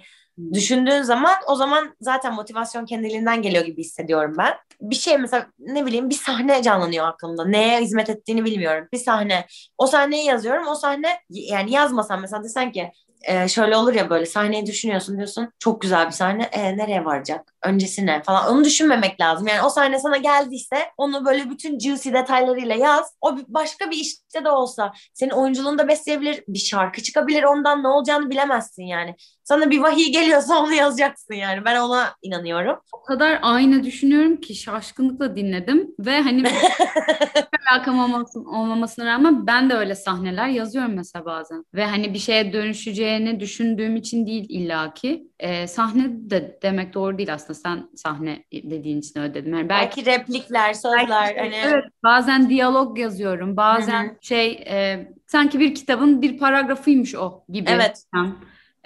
[0.53, 4.53] düşündüğün zaman o zaman zaten motivasyon kendiliğinden geliyor gibi hissediyorum ben.
[4.82, 7.45] Bir şey mesela ne bileyim bir sahne canlanıyor aklımda.
[7.45, 8.88] Neye hizmet ettiğini bilmiyorum.
[8.93, 9.45] Bir sahne.
[9.77, 10.67] O sahneyi yazıyorum.
[10.67, 12.91] O sahne yani yazmasam mesela desen ki
[13.23, 16.43] e, şöyle olur ya böyle sahneyi düşünüyorsun diyorsun çok güzel bir sahne.
[16.43, 17.53] E, nereye varacak?
[17.63, 18.23] Öncesi ne?
[18.23, 18.53] falan.
[18.53, 19.47] Onu düşünmemek lazım.
[19.47, 23.13] Yani o sahne sana geldiyse onu böyle bütün juicy detaylarıyla yaz.
[23.21, 27.88] O başka bir işte de olsa senin oyunculuğunu da besleyebilir bir şarkı çıkabilir ondan ne
[27.88, 29.15] olacağını bilemezsin yani
[29.47, 32.79] sana bir vahiy geliyorsa onu yazacaksın yani ben ona inanıyorum.
[32.91, 36.43] O kadar aynı düşünüyorum ki şaşkınlıkla dinledim ve hani
[37.67, 42.53] alakam olmasın, olmamasına rağmen ben de öyle sahneler yazıyorum mesela bazen ve hani bir şeye
[42.53, 48.99] dönüşeceğini düşündüğüm için değil illaki e, sahne de demek doğru değil aslında sen sahne dediğin
[48.99, 49.53] için öyle dedim.
[49.53, 54.17] Yani belki, belki replikler, sözler belki, hani evet, bazen diyalog yazıyorum bazen Hı-hı.
[54.21, 57.69] şey e, sanki bir kitabın bir paragrafıymış o gibi.
[57.69, 58.03] Evet.
[58.15, 58.33] Yani,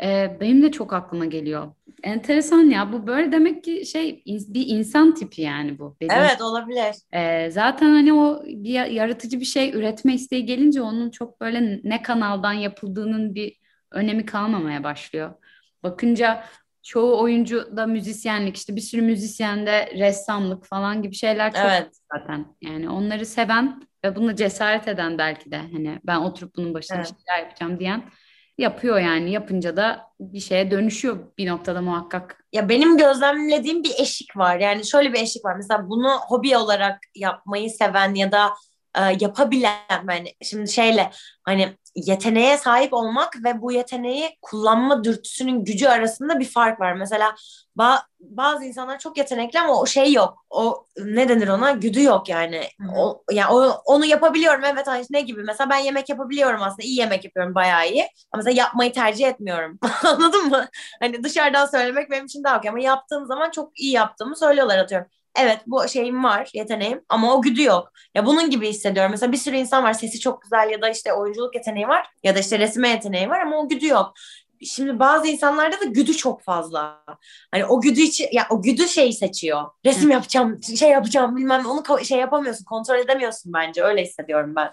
[0.01, 1.71] ee, benim de çok aklıma geliyor.
[2.03, 5.97] Enteresan ya bu böyle demek ki şey bir insan tipi yani bu.
[6.01, 6.11] Benim.
[6.11, 6.95] Evet olabilir.
[7.13, 12.01] Ee, zaten hani o bir yaratıcı bir şey üretme isteği gelince onun çok böyle ne
[12.01, 13.57] kanaldan yapıldığının bir
[13.91, 15.33] önemi kalmamaya başlıyor.
[15.83, 16.43] Bakınca
[16.83, 21.89] çoğu oyuncu da müzisyenlik işte bir sürü müzisyende ressamlık falan gibi şeyler çok evet.
[22.13, 22.45] zaten.
[22.61, 27.07] Yani onları seven ve bunu cesaret eden belki de hani ben oturup bunun başına evet.
[27.07, 28.03] şeyler yapacağım diyen
[28.61, 29.31] yapıyor yani.
[29.31, 32.45] Yapınca da bir şeye dönüşüyor bir noktada muhakkak.
[32.53, 34.59] Ya benim gözlemlediğim bir eşik var.
[34.59, 35.55] Yani şöyle bir eşik var.
[35.55, 38.53] Mesela bunu hobi olarak yapmayı seven ya da
[38.95, 41.11] e, yapabilen yani şimdi şeyle
[41.43, 46.93] hani yeteneğe sahip olmak ve bu yeteneği kullanma dürtüsünün gücü arasında bir fark var.
[46.93, 47.35] Mesela
[47.77, 50.45] ba- bazı insanlar çok yetenekli ama o şey yok.
[50.49, 51.71] O ne denir ona?
[51.71, 52.63] Güdü yok yani.
[52.97, 55.43] O yani o, onu yapabiliyorum evet hani ne gibi?
[55.43, 56.83] Mesela ben yemek yapabiliyorum aslında.
[56.83, 58.01] iyi yemek yapıyorum bayağı iyi.
[58.03, 59.79] Ama mesela yapmayı tercih etmiyorum.
[60.03, 60.67] Anladın mı?
[60.99, 65.07] Hani dışarıdan söylemek benim için daha okey ama yaptığım zaman çok iyi yaptığımı söylüyorlar atıyorum
[65.39, 67.91] evet bu şeyim var, yeteneğim ama o güdü yok.
[68.15, 69.11] Ya bunun gibi hissediyorum.
[69.11, 72.35] Mesela bir sürü insan var sesi çok güzel ya da işte oyunculuk yeteneği var ya
[72.35, 74.13] da işte resme yeteneği var ama o güdü yok.
[74.65, 77.03] şimdi bazı insanlarda da güdü çok fazla.
[77.51, 79.63] Hani o güdü için ya o güdü şeyi seçiyor.
[79.85, 83.83] Resim yapacağım, şey yapacağım bilmem onu şey yapamıyorsun, kontrol edemiyorsun bence.
[83.83, 84.71] Öyle hissediyorum ben.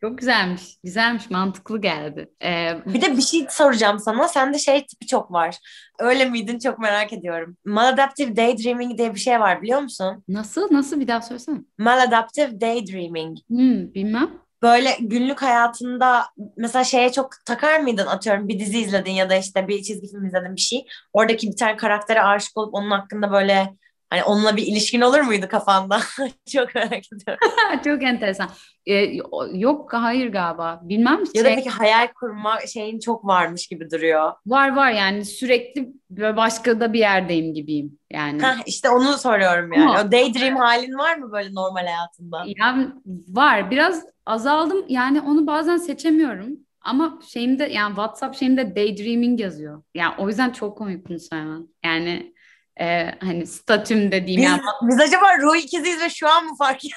[0.00, 0.76] Çok güzelmiş.
[0.84, 1.30] Güzelmiş.
[1.30, 2.30] Mantıklı geldi.
[2.44, 4.28] Ee, Bir de bir şey soracağım sana.
[4.28, 5.56] Sende şey tipi çok var.
[5.98, 7.56] Öyle miydin çok merak ediyorum.
[7.64, 10.24] Maladaptive daydreaming diye bir şey var biliyor musun?
[10.28, 10.68] nasıl?
[10.70, 11.00] Nasıl?
[11.00, 11.58] Bir daha söylesene.
[11.78, 13.38] Maladaptive daydreaming.
[13.48, 14.30] Hmm, bilmem.
[14.62, 16.24] Böyle günlük hayatında
[16.56, 20.24] mesela şeye çok takar mıydın atıyorum bir dizi izledin ya da işte bir çizgi film
[20.26, 20.86] izledin bir şey.
[21.12, 23.74] Oradaki bir tane karaktere aşık olup onun hakkında böyle
[24.10, 26.00] hani onunla bir ilişkin olur muydu kafanda?
[26.52, 27.48] çok merak ediyorum.
[27.84, 28.50] Çok enteresan.
[28.86, 29.12] Ee,
[29.52, 30.80] yok hayır galiba.
[30.82, 31.20] Bilmem.
[31.34, 34.32] Ya da Şey- peki hayal kurma şeyin çok varmış gibi duruyor.
[34.46, 37.98] Var var yani sürekli başka da bir yerdeyim gibiyim.
[38.12, 39.90] Yani Heh, işte onu soruyorum yani.
[39.90, 42.44] Ama- O daydream halin var mı böyle normal hayatında?
[42.58, 42.88] yani
[43.28, 46.48] var biraz azaldım yani onu bazen seçemiyorum.
[46.80, 49.82] Ama şeyimde yani WhatsApp şeyimde daydreaming yazıyor.
[49.94, 51.68] Yani o yüzden çok komik bunu söylemen.
[51.84, 52.34] Yani
[52.80, 56.80] e, hani statüm dediğim Biz, yani biz acaba ruh ikiziyiz ve şu an mı fark?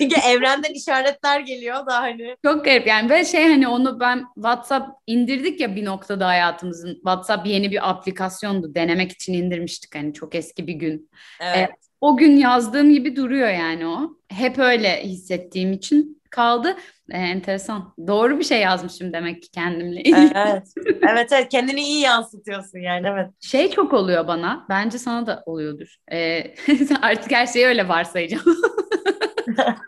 [0.00, 2.36] Çünkü evrenden işaretler geliyor da hani.
[2.44, 7.46] Çok garip yani ve şey hani onu ben WhatsApp indirdik ya bir noktada hayatımızın WhatsApp
[7.46, 11.10] yeni bir aplikasyondu denemek için indirmiştik hani çok eski bir gün.
[11.40, 11.70] Evet.
[12.00, 14.16] O gün yazdığım gibi duruyor yani o.
[14.28, 16.76] Hep öyle hissettiğim için kaldı.
[17.10, 17.94] Ee, enteresan.
[18.06, 20.32] Doğru bir şey yazmışım demek ki kendimle ilgili.
[20.34, 20.68] evet.
[21.10, 23.30] Evet evet kendini iyi yansıtıyorsun yani evet.
[23.40, 24.66] Şey çok oluyor bana.
[24.68, 25.96] Bence sana da oluyordur.
[26.12, 26.54] Ee,
[27.02, 28.44] artık her şeyi öyle varsayacağım.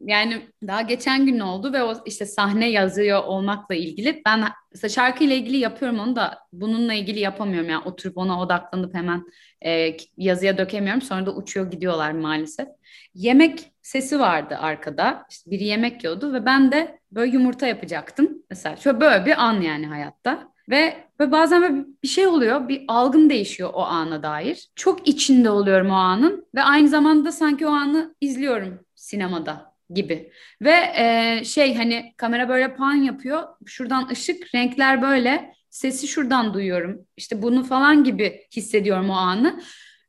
[0.00, 5.36] Yani daha geçen gün oldu ve o işte sahne yazıyor olmakla ilgili ben mesela şarkıyla
[5.36, 9.24] ilgili yapıyorum onu da bununla ilgili yapamıyorum yani oturup ona odaklanıp hemen
[9.64, 12.68] e, yazıya dökemiyorum sonra da uçuyor gidiyorlar maalesef.
[13.14, 18.76] Yemek sesi vardı arkada işte biri yemek yiyordu ve ben de böyle yumurta yapacaktım mesela
[18.76, 20.56] şöyle böyle bir an yani hayatta.
[20.70, 24.68] Ve, ve bazen böyle bir şey oluyor, bir algım değişiyor o ana dair.
[24.76, 30.32] Çok içinde oluyorum o anın ve aynı zamanda sanki o anı izliyorum sinemada gibi.
[30.62, 37.06] Ve e, şey hani kamera böyle pan yapıyor, şuradan ışık, renkler böyle, sesi şuradan duyuyorum.
[37.16, 39.60] İşte bunu falan gibi hissediyorum o anı.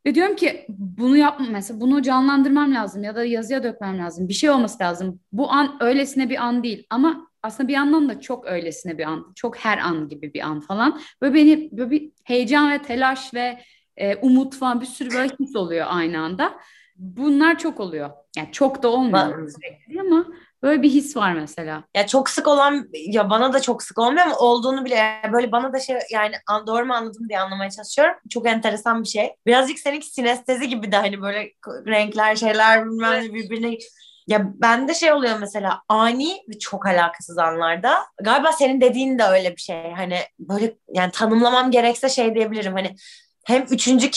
[0.05, 4.27] Ve diyorum ki bunu yapma mesela bunu canlandırmam lazım ya da yazıya dökmem lazım.
[4.27, 5.19] Bir şey olması lazım.
[5.31, 9.33] Bu an öylesine bir an değil ama aslında bir yandan da çok öylesine bir an.
[9.35, 11.01] Çok her an gibi bir an falan.
[11.21, 13.59] Böyle beni böyle bir heyecan ve telaş ve
[13.97, 16.53] e, umut falan bir sürü böyle his oluyor aynı anda.
[16.97, 18.09] Bunlar çok oluyor.
[18.37, 20.25] Yani çok da olmuyor sürekli ama
[20.63, 21.83] böyle bir his var mesela.
[21.95, 25.73] Ya çok sık olan ya bana da çok sık olmuyor ama olduğunu bile böyle bana
[25.73, 28.15] da şey yani an- doğru mu anladım diye anlamaya çalışıyorum.
[28.29, 29.29] Çok enteresan bir şey.
[29.45, 31.51] Birazcık seninki sinestezi gibi de hani böyle
[31.87, 33.77] renkler şeyler bilmem ne birbirine
[34.27, 37.97] ya bende şey oluyor mesela ani ve çok alakasız anlarda.
[38.23, 39.91] Galiba senin dediğin de öyle bir şey.
[39.95, 42.73] Hani böyle yani tanımlamam gerekse şey diyebilirim.
[42.73, 42.95] Hani
[43.45, 44.11] hem üçüncü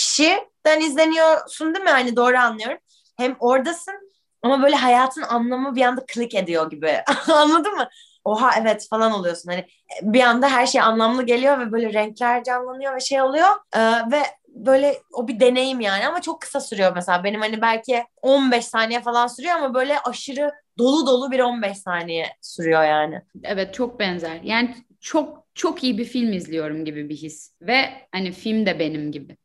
[0.65, 1.91] kişiden izleniyorsun değil mi?
[1.91, 2.79] Hani doğru anlıyorum.
[3.17, 3.95] Hem oradasın
[4.43, 7.03] ama böyle hayatın anlamı bir anda klik ediyor gibi.
[7.33, 7.89] Anladın mı?
[8.25, 9.51] Oha evet falan oluyorsun.
[9.51, 9.67] Hani
[10.03, 13.49] bir anda her şey anlamlı geliyor ve böyle renkler canlanıyor ve şey oluyor.
[13.77, 13.81] Ee,
[14.13, 17.25] ve böyle o bir deneyim yani ama çok kısa sürüyor mesela.
[17.25, 22.27] Benim hani belki 15 saniye falan sürüyor ama böyle aşırı dolu dolu bir 15 saniye
[22.43, 23.23] sürüyor yani.
[23.45, 24.41] Evet çok benzer.
[24.43, 27.55] Yani çok çok iyi bir film izliyorum gibi bir his.
[27.63, 29.37] Ve hani film de benim gibi.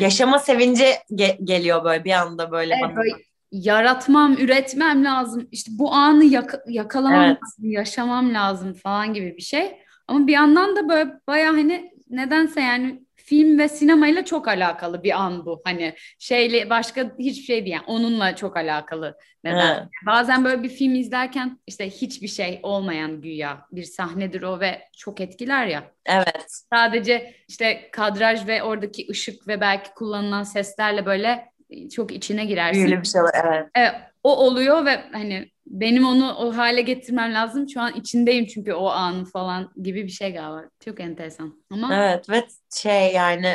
[0.00, 2.96] Yaşama sevinci ge- geliyor böyle bir anda böyle Evet, bana.
[2.96, 3.10] böyle
[3.52, 5.48] yaratmam, üretmem lazım.
[5.52, 7.38] İşte bu anı yaka- yakalamam Evet.
[7.42, 9.76] lazım, yaşamam lazım falan gibi bir şey.
[10.08, 15.20] Ama bir yandan da böyle baya hani nedense yani film ve sinemayla çok alakalı bir
[15.22, 15.62] an bu.
[15.64, 17.74] Hani şeyle başka hiçbir şey değil.
[17.74, 19.18] Yani onunla çok alakalı.
[19.44, 19.76] Neden?
[19.76, 19.88] Evet.
[20.06, 25.20] Bazen böyle bir film izlerken işte hiçbir şey olmayan güya bir sahnedir o ve çok
[25.20, 25.90] etkiler ya.
[26.06, 26.46] Evet.
[26.72, 31.48] Sadece işte kadraj ve oradaki ışık ve belki kullanılan seslerle böyle
[31.94, 32.84] çok içine girersin.
[32.84, 33.44] Büyülü bir şey oluyor.
[33.44, 33.66] Evet.
[33.74, 33.94] Evet,
[34.26, 37.68] o oluyor ve hani benim onu o hale getirmem lazım.
[37.68, 40.68] Şu an içindeyim çünkü o an falan gibi bir şey galiba.
[40.84, 41.54] Çok enteresan.
[41.70, 43.52] Ama Evet ve şey yani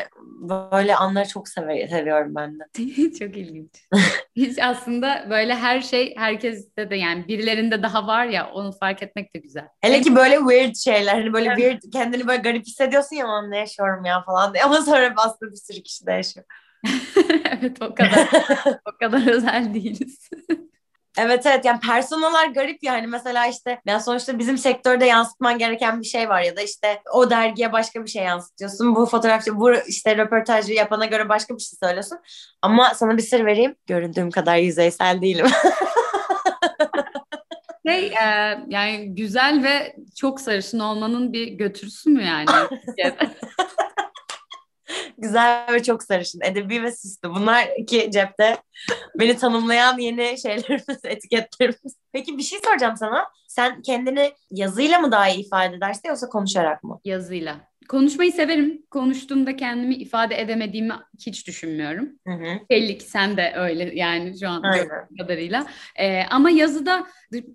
[0.49, 2.63] böyle anları çok sever, seviyorum ben de.
[3.19, 3.69] çok ilginç.
[4.35, 9.35] Hiç aslında böyle her şey herkeste de yani birilerinde daha var ya onu fark etmek
[9.35, 9.67] de güzel.
[9.81, 13.57] Hele ki böyle weird şeyler hani böyle weird kendini böyle garip hissediyorsun ya "Aman ne
[13.57, 16.45] yaşıyorum ya falan diye ama sonra aslında bir sürü kişi de yaşıyor.
[17.59, 18.29] evet o kadar
[18.93, 20.29] o kadar özel değiliz.
[21.17, 26.05] Evet evet yani personalar garip yani mesela işte ya sonuçta bizim sektörde yansıtman gereken bir
[26.05, 28.95] şey var ya da işte o dergiye başka bir şey yansıtıyorsun.
[28.95, 32.17] Bu fotoğrafçı bu işte röportajı yapana göre başka bir şey söylüyorsun.
[32.61, 33.75] Ama sana bir sır vereyim.
[33.87, 35.47] Göründüğüm kadar yüzeysel değilim.
[37.87, 42.45] Şey e, yani güzel ve çok sarışın olmanın bir götürüsü mü yani?
[45.21, 46.41] Güzel ve çok sarışın.
[46.43, 47.29] Edebi ve süslü.
[47.29, 48.57] Bunlar iki cepte
[49.19, 51.97] beni tanımlayan yeni şeylerimiz, etiketlerimiz.
[52.13, 53.27] Peki bir şey soracağım sana.
[53.47, 56.99] Sen kendini yazıyla mı daha iyi ifade edersin yoksa konuşarak mı?
[57.05, 57.70] Yazıyla.
[57.87, 58.81] Konuşmayı severim.
[58.91, 60.93] Konuştuğumda kendimi ifade edemediğimi
[61.25, 62.09] hiç düşünmüyorum.
[62.27, 62.59] Hı hı.
[62.69, 64.63] Belli ki sen de öyle yani şu an
[65.19, 65.65] kadarıyla.
[65.99, 67.07] Ee, ama yazıda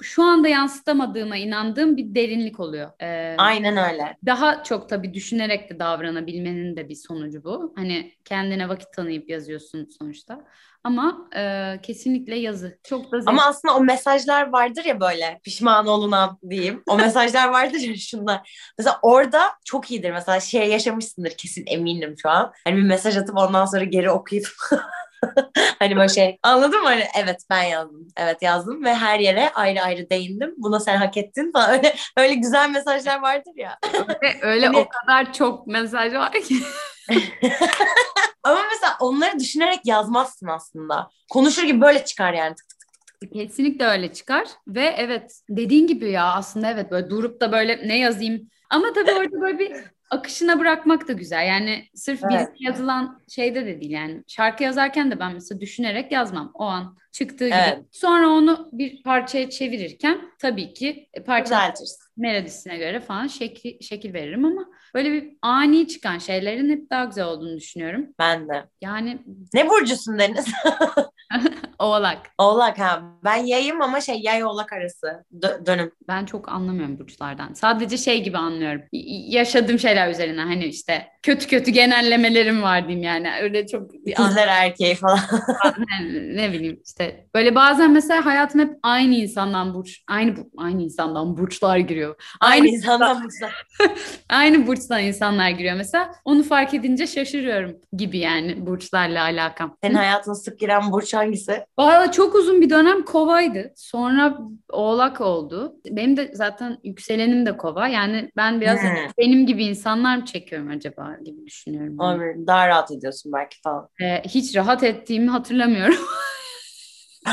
[0.03, 2.91] şu anda yansıtamadığıma inandığım bir derinlik oluyor.
[3.01, 4.17] Ee, Aynen öyle.
[4.27, 7.73] Daha çok tabii düşünerek de davranabilmenin de bir sonucu bu.
[7.77, 10.45] Hani kendine vakit tanıyıp yazıyorsun sonuçta.
[10.87, 12.79] Ama e, kesinlikle yazı.
[12.85, 13.31] Çok da zevkli.
[13.31, 16.83] Ama aslında o mesajlar vardır ya böyle pişman olunan diyeyim.
[16.87, 18.70] O mesajlar vardır ya şunlar.
[18.79, 20.11] Mesela orada çok iyidir.
[20.11, 22.53] Mesela şey yaşamışsındır kesin eminim şu an.
[22.64, 24.46] Hani bir mesaj atıp ondan sonra geri okuyup
[25.79, 26.89] hani böyle şey anladın mı?
[26.89, 28.09] Hani evet ben yazdım.
[28.17, 30.55] Evet yazdım ve her yere ayrı ayrı değindim.
[30.57, 31.71] Buna sen hak ettin falan.
[31.77, 33.79] Öyle, öyle güzel mesajlar vardır ya.
[34.23, 36.55] Öyle, öyle Hani- o kadar çok mesaj var ki.
[38.43, 41.09] Ama mesela onları düşünerek yazmazsın aslında.
[41.33, 42.55] Konuşur gibi böyle çıkar yani.
[42.55, 43.33] Tık tık.
[43.33, 47.99] Kesinlikle öyle çıkar ve evet dediğin gibi ya aslında evet böyle durup da böyle ne
[47.99, 49.73] yazayım ama tabii orada böyle bir
[50.11, 52.33] akışına bırakmak da güzel yani sırf Evet.
[52.33, 56.97] birisine yazılan şeyde de değil yani şarkı yazarken de ben mesela düşünerek yazmam o an
[57.12, 57.79] çıktığı gibi Evet.
[57.92, 61.99] sonra onu bir parçaya çevirirken tabii ki parça Düzeltirsin.
[62.16, 67.25] melodisine göre falan şekil, şekil veririm ama böyle bir ani çıkan şeylerin hep daha güzel
[67.25, 68.64] olduğunu düşünüyorum Ben de.
[68.81, 69.19] yani
[69.55, 70.47] Ne burcusun Deniz?
[71.79, 73.03] oğlak Oğlak ha.
[73.25, 75.25] Ben yayım ama şey yay oğlak arası.
[75.43, 75.93] Dö- dönüm.
[76.09, 77.53] Ben çok anlamıyorum burçlardan.
[77.53, 78.83] Sadece şey gibi anlıyorum.
[78.93, 83.31] Y- Yaşadığım şeyler üzerine hani işte kötü kötü genellemelerim var diyeyim yani.
[83.43, 85.19] Öyle çok İkizler erkeği falan.
[85.79, 87.27] ne, ne bileyim işte.
[87.35, 92.15] Böyle bazen mesela hayatım hep aynı insandan burç aynı bu- aynı insandan burçlar giriyor.
[92.41, 93.67] Aynı Aynı insandan burçlar.
[94.31, 96.12] aynı burçtan insanlar giriyor mesela.
[96.25, 99.77] Onu fark edince şaşırıyorum gibi yani burçlarla alakam.
[99.83, 101.65] Senin hayatına sık giren burç hangisi?
[101.79, 103.72] Valla çok uzun bir dönem kovaydı.
[103.76, 104.38] Sonra
[104.72, 105.76] oğlak oldu.
[105.90, 107.88] Benim de zaten yükselenim de kova.
[107.88, 108.79] Yani ben biraz
[109.18, 112.00] benim gibi insanlar mı çekiyorum acaba gibi düşünüyorum.
[112.00, 112.46] Olabilir.
[112.46, 113.88] Daha rahat ediyorsun belki falan.
[114.00, 115.98] Ee, hiç rahat ettiğimi hatırlamıyorum.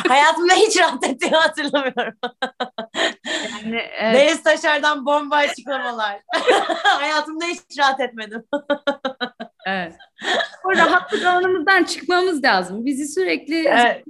[0.08, 2.14] Hayatımda hiç rahat ettiğimi hatırlamıyorum.
[3.26, 6.22] yani, evet, Deniz Taşar'dan bomba açıklamalar.
[6.84, 8.44] Hayatımda hiç rahat etmedim.
[9.68, 9.96] Evet.
[10.66, 12.86] O rahatlık alanımızdan çıkmamız lazım.
[12.86, 14.04] Bizi sürekli Evet.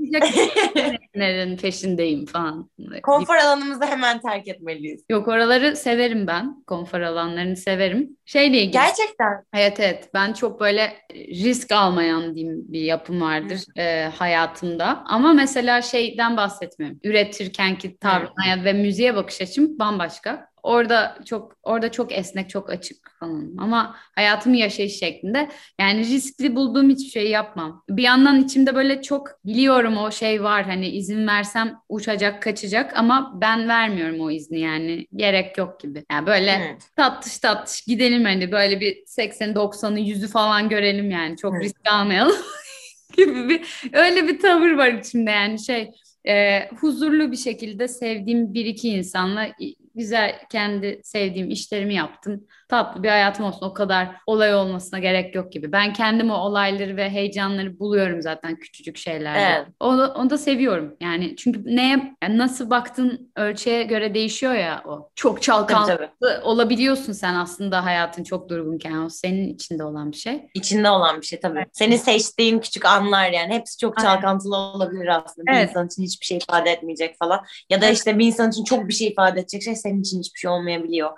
[1.62, 2.70] peşindeyim falan.
[3.04, 5.04] Konfor alanımızı hemen terk etmeliyiz.
[5.10, 6.64] Yok oraları severim ben.
[6.68, 8.18] Konfor alanlarını severim.
[8.26, 8.72] Şeyle ilgili.
[8.72, 9.44] Gerçekten.
[9.54, 15.82] Evet evet ben çok böyle risk almayan diyeyim bir yapım vardır e, hayatımda ama mesela
[15.82, 22.70] şeyden bahsetmiyorum üretirkenki tavrına ve müziğe bakış açım bambaşka orada çok orada çok esnek çok
[22.70, 23.54] açık falan.
[23.58, 25.50] Ama hayatımı yaşayış şeklinde
[25.80, 27.84] yani riskli bulduğum hiçbir şeyi yapmam.
[27.90, 33.34] Bir yandan içimde böyle çok biliyorum o şey var hani izin versem uçacak kaçacak ama
[33.42, 35.08] ben vermiyorum o izni yani.
[35.16, 36.04] Gerek yok gibi.
[36.12, 36.78] Yani böyle Hı.
[36.96, 41.38] tatlış tatlış gidelim hani böyle bir 80 90'ı 100'ü falan görelim yani.
[41.38, 41.60] Çok Hı.
[41.60, 42.36] risk almayalım
[43.18, 43.62] gibi bir
[43.94, 45.92] öyle bir tavır var içimde yani şey
[46.28, 49.48] e, huzurlu bir şekilde sevdiğim bir iki insanla
[49.96, 52.44] güzel kendi sevdiğim işlerimi yaptım.
[52.70, 55.72] Tatlı bir hayatım olsun o kadar olay olmasına gerek yok gibi.
[55.72, 59.40] Ben kendim o olayları ve heyecanları buluyorum zaten küçücük şeylerde.
[59.40, 59.68] Evet.
[59.80, 65.10] Onu, onu da seviyorum yani çünkü neye yani nasıl baktığın ölçüye göre değişiyor ya o.
[65.16, 66.10] Çok çalkantılı
[66.44, 70.48] olabiliyorsun sen aslında hayatın çok durgunken o senin içinde olan bir şey.
[70.54, 71.66] İçinde olan bir şey tabii.
[71.72, 73.54] Senin seçtiğin küçük anlar yani.
[73.54, 75.46] Hepsi çok çalkantılı olabilir aslında.
[75.48, 75.70] Bir Evet.
[75.70, 77.46] insan için hiçbir şey ifade etmeyecek falan.
[77.70, 80.40] Ya da işte bir insan için çok bir şey ifade edecek şey senin için hiçbir
[80.40, 81.10] şey olmayabiliyor.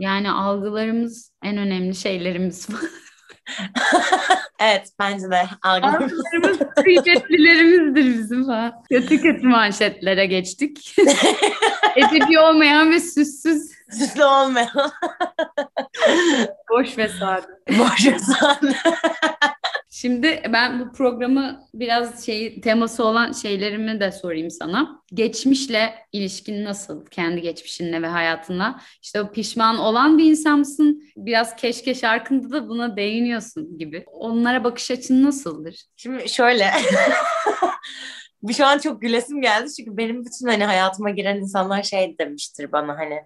[0.00, 2.68] Yani algılarımız en önemli şeylerimiz.
[4.60, 6.12] evet bence de algılarımız.
[6.12, 8.72] algılarımız kıymetlilerimizdir bizim falan.
[8.90, 10.94] Kötü kötü manşetlere geçtik.
[11.96, 14.90] Edebi olmayan ve süssüz, süslü olmayan.
[16.70, 17.46] boş ve sade.
[17.78, 18.56] Boş insan.
[19.92, 25.02] Şimdi ben bu programı biraz şey teması olan şeylerimi de sorayım sana.
[25.14, 27.06] Geçmişle ilişkin nasıl?
[27.06, 28.80] Kendi geçmişinle ve hayatınla.
[29.02, 31.02] İşte o pişman olan bir insan mısın?
[31.16, 34.04] Biraz keşke şarkında da buna değiniyorsun gibi.
[34.06, 35.84] Onlara bakış açın nasıldır?
[35.96, 36.70] Şimdi şöyle.
[38.42, 42.72] Bu şu an çok gülesim geldi çünkü benim bütün hani hayatıma giren insanlar şey demiştir
[42.72, 43.22] bana hani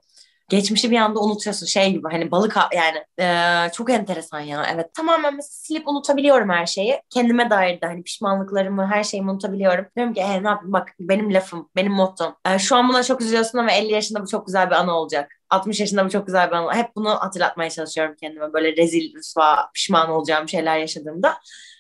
[0.49, 1.67] geçmişi bir anda unutuyorsun.
[1.67, 4.67] Şey gibi hani balık yani e, çok enteresan ya.
[4.75, 7.01] Evet tamamen mesela silip unutabiliyorum her şeyi.
[7.11, 9.87] Kendime dair de hani pişmanlıklarımı her şeyimi unutabiliyorum.
[9.97, 10.73] Diyorum ki e, ne yapayım?
[10.73, 12.37] Bak benim lafım benim mottom.
[12.47, 15.33] E, şu an buna çok üzülüyorsun ama 50 yaşında bu çok güzel bir anı olacak.
[15.51, 16.75] 60 yaşında bu çok güzel bir anı.
[16.75, 18.53] Hep bunu hatırlatmaya çalışıyorum kendime.
[18.53, 21.35] Böyle rezil rüsva pişman olacağım şeyler yaşadığımda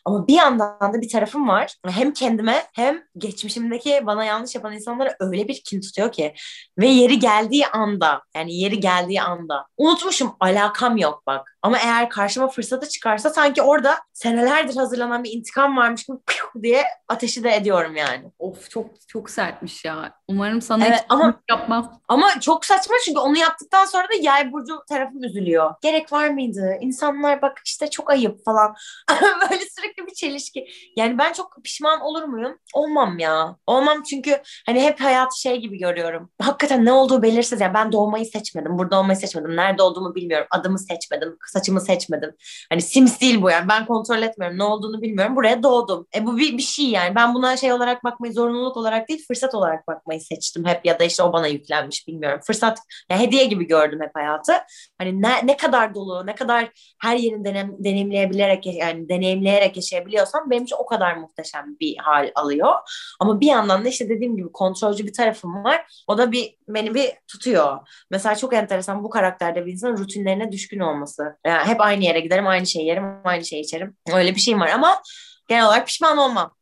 [0.05, 1.75] ama bir yandan da bir tarafım var.
[1.87, 6.35] Hem kendime hem geçmişimdeki bana yanlış yapan insanlara öyle bir kin tutuyor ki.
[6.79, 11.57] Ve yeri geldiği anda yani yeri geldiği anda unutmuşum alakam yok bak.
[11.63, 16.19] Ama eğer karşıma fırsatı çıkarsa sanki orada senelerdir hazırlanan bir intikam varmış gibi
[16.63, 18.25] diye ateşi de ediyorum yani.
[18.39, 20.13] Of çok çok sertmiş ya.
[20.29, 22.01] Umarım sana evet, hiç ama, yapmam.
[22.09, 25.75] Ama çok saçma çünkü onu yaptıktan sonra da yay burcu tarafım üzülüyor.
[25.83, 26.77] Gerek var mıydı?
[26.81, 28.75] İnsanlar bak işte çok ayıp falan.
[29.51, 30.67] Böyle sürekli bir çelişki.
[30.97, 32.59] Yani ben çok pişman olur muyum?
[32.75, 33.57] Olmam ya.
[33.67, 36.31] Olmam çünkü hani hep hayatı şey gibi görüyorum.
[36.43, 37.61] Hakikaten ne olduğu belirsiz.
[37.61, 38.79] Yani ben doğmayı seçmedim.
[38.79, 39.57] Burada olmayı seçmedim.
[39.57, 40.47] Nerede olduğumu bilmiyorum.
[40.51, 42.33] Adımı seçmedim saçımı seçmedim.
[42.71, 43.69] Hani Sims değil bu yani.
[43.69, 44.59] Ben kontrol etmiyorum.
[44.59, 45.37] Ne olduğunu bilmiyorum.
[45.37, 46.07] Buraya doğdum.
[46.17, 47.15] E bu bir, bir şey yani.
[47.15, 51.05] Ben buna şey olarak bakmayı zorunluluk olarak değil fırsat olarak bakmayı seçtim hep ya da
[51.05, 52.41] işte o bana yüklenmiş bilmiyorum.
[52.47, 52.79] Fırsat
[53.11, 54.53] yani hediye gibi gördüm hep hayatı.
[54.99, 56.71] Hani ne, ne kadar dolu, ne kadar
[57.03, 62.75] her yerini denem, deneyimleyebilerek yani deneyimleyerek yaşayabiliyorsam benim için o kadar muhteşem bir hal alıyor.
[63.21, 66.05] Ama bir yandan da işte dediğim gibi kontrolcü bir tarafım var.
[66.09, 67.79] O da bir beni bir tutuyor.
[68.11, 71.37] Mesela çok enteresan bu karakterde bir insanın rutinlerine düşkün olması.
[71.47, 73.97] Yani hep aynı yere giderim, aynı şeyi yerim, aynı şeyi içerim.
[74.15, 75.03] Öyle bir şeyim var ama
[75.49, 76.55] genel olarak pişman olmam.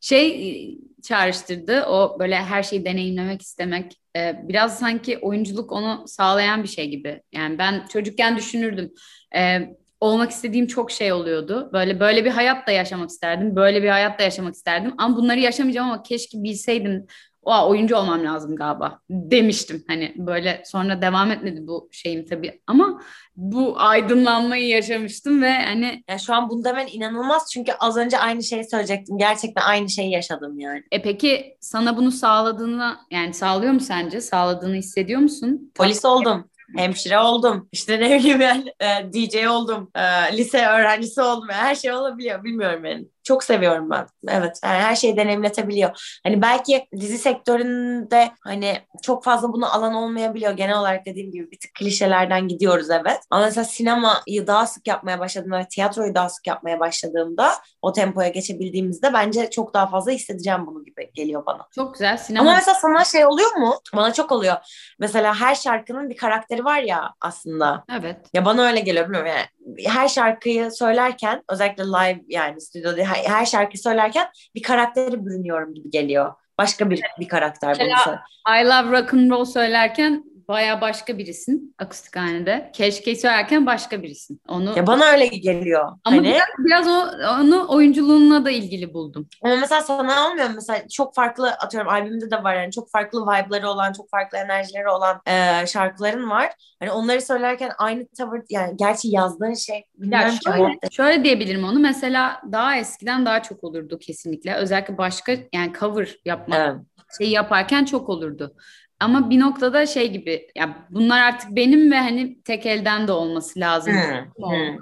[0.00, 1.84] Şey e, çağrıştırdı.
[1.84, 7.22] O böyle her şeyi deneyimlemek istemek e, biraz sanki oyunculuk onu sağlayan bir şey gibi.
[7.32, 8.92] Yani ben çocukken düşünürdüm.
[9.36, 9.60] E,
[10.00, 11.70] olmak istediğim çok şey oluyordu.
[11.72, 14.94] Böyle böyle bir hayat da yaşamak isterdim böyle bir hayat da yaşamak isterdim.
[14.98, 17.06] Ama bunları yaşamayacağım ama keşke bilseydim
[17.48, 19.84] o oyuncu olmam lazım galiba demiştim.
[19.86, 23.02] Hani böyle sonra devam etmedi bu şeyim tabii ama
[23.36, 28.42] bu aydınlanmayı yaşamıştım ve hani ya şu an bunu demen inanılmaz çünkü az önce aynı
[28.42, 29.18] şeyi söyleyecektim.
[29.18, 30.82] Gerçekten aynı şeyi yaşadım yani.
[30.92, 34.20] E peki sana bunu sağladığını yani sağlıyor mu sence?
[34.20, 35.72] Sağladığını hissediyor musun?
[35.74, 36.44] Polis oldum
[36.76, 37.68] hemşire oldum.
[37.72, 39.90] İşte ne bileyim ben e, DJ oldum.
[39.94, 41.48] E, lise öğrencisi oldum.
[41.50, 42.44] Her şey olabiliyor.
[42.44, 43.06] Bilmiyorum yani.
[43.28, 44.06] Çok seviyorum ben.
[44.28, 44.60] Evet.
[44.64, 46.18] Yani her şeyi deneyimletebiliyor.
[46.24, 50.52] Hani belki dizi sektöründe hani çok fazla bunu alan olmayabiliyor.
[50.52, 53.20] Genel olarak dediğim gibi bir tık klişelerden gidiyoruz evet.
[53.30, 57.52] Ama mesela sinemayı daha sık yapmaya başladım ve tiyatroyu daha sık yapmaya başladığımda
[57.82, 61.66] o tempoya geçebildiğimizde bence çok daha fazla hissedeceğim bunu gibi geliyor bana.
[61.74, 62.16] Çok güzel.
[62.16, 62.42] Sinema...
[62.42, 63.74] Ama mesela sana şey oluyor mu?
[63.96, 64.56] Bana çok oluyor.
[64.98, 67.84] Mesela her şarkının bir karakteri var ya aslında.
[68.00, 68.16] Evet.
[68.34, 69.46] Ya bana öyle geliyor bilmiyorum yani.
[69.86, 76.34] Her şarkıyı söylerken özellikle live yani stüdyoda her şarkı söylerken bir karaktere bürünüyorum gibi geliyor.
[76.58, 78.14] Başka bir bir karakter bunu
[78.60, 82.70] I Love Rock and Roll söylerken baya başka birisin akustik hanede.
[82.74, 84.40] Keşke söylerken başka birisin.
[84.48, 85.82] Onu Ya bana öyle geliyor.
[86.04, 86.28] Ama hani...
[86.28, 87.08] biraz, biraz o,
[87.40, 89.28] onu oyunculuğuna da ilgili buldum.
[89.42, 93.68] Ama mesela sana olmuyor mesela çok farklı atıyorum albümde de var yani çok farklı vibe'ları
[93.68, 96.52] olan, çok farklı enerjileri olan e, şarkıların var.
[96.80, 100.78] Hani onları söylerken aynı tavır yani gerçi yazdığın şey bilmiyorum ya şöyle, ki.
[100.90, 104.54] Şöyle diyebilirim onu mesela daha eskiden daha çok olurdu kesinlikle.
[104.54, 106.80] Özellikle başka yani cover yapmak evet.
[107.18, 108.54] şey yaparken çok olurdu.
[109.00, 113.60] Ama bir noktada şey gibi ya bunlar artık benim ve hani tek elden de olması
[113.60, 113.94] lazım.
[113.94, 114.50] Hmm.
[114.50, 114.78] Hmm.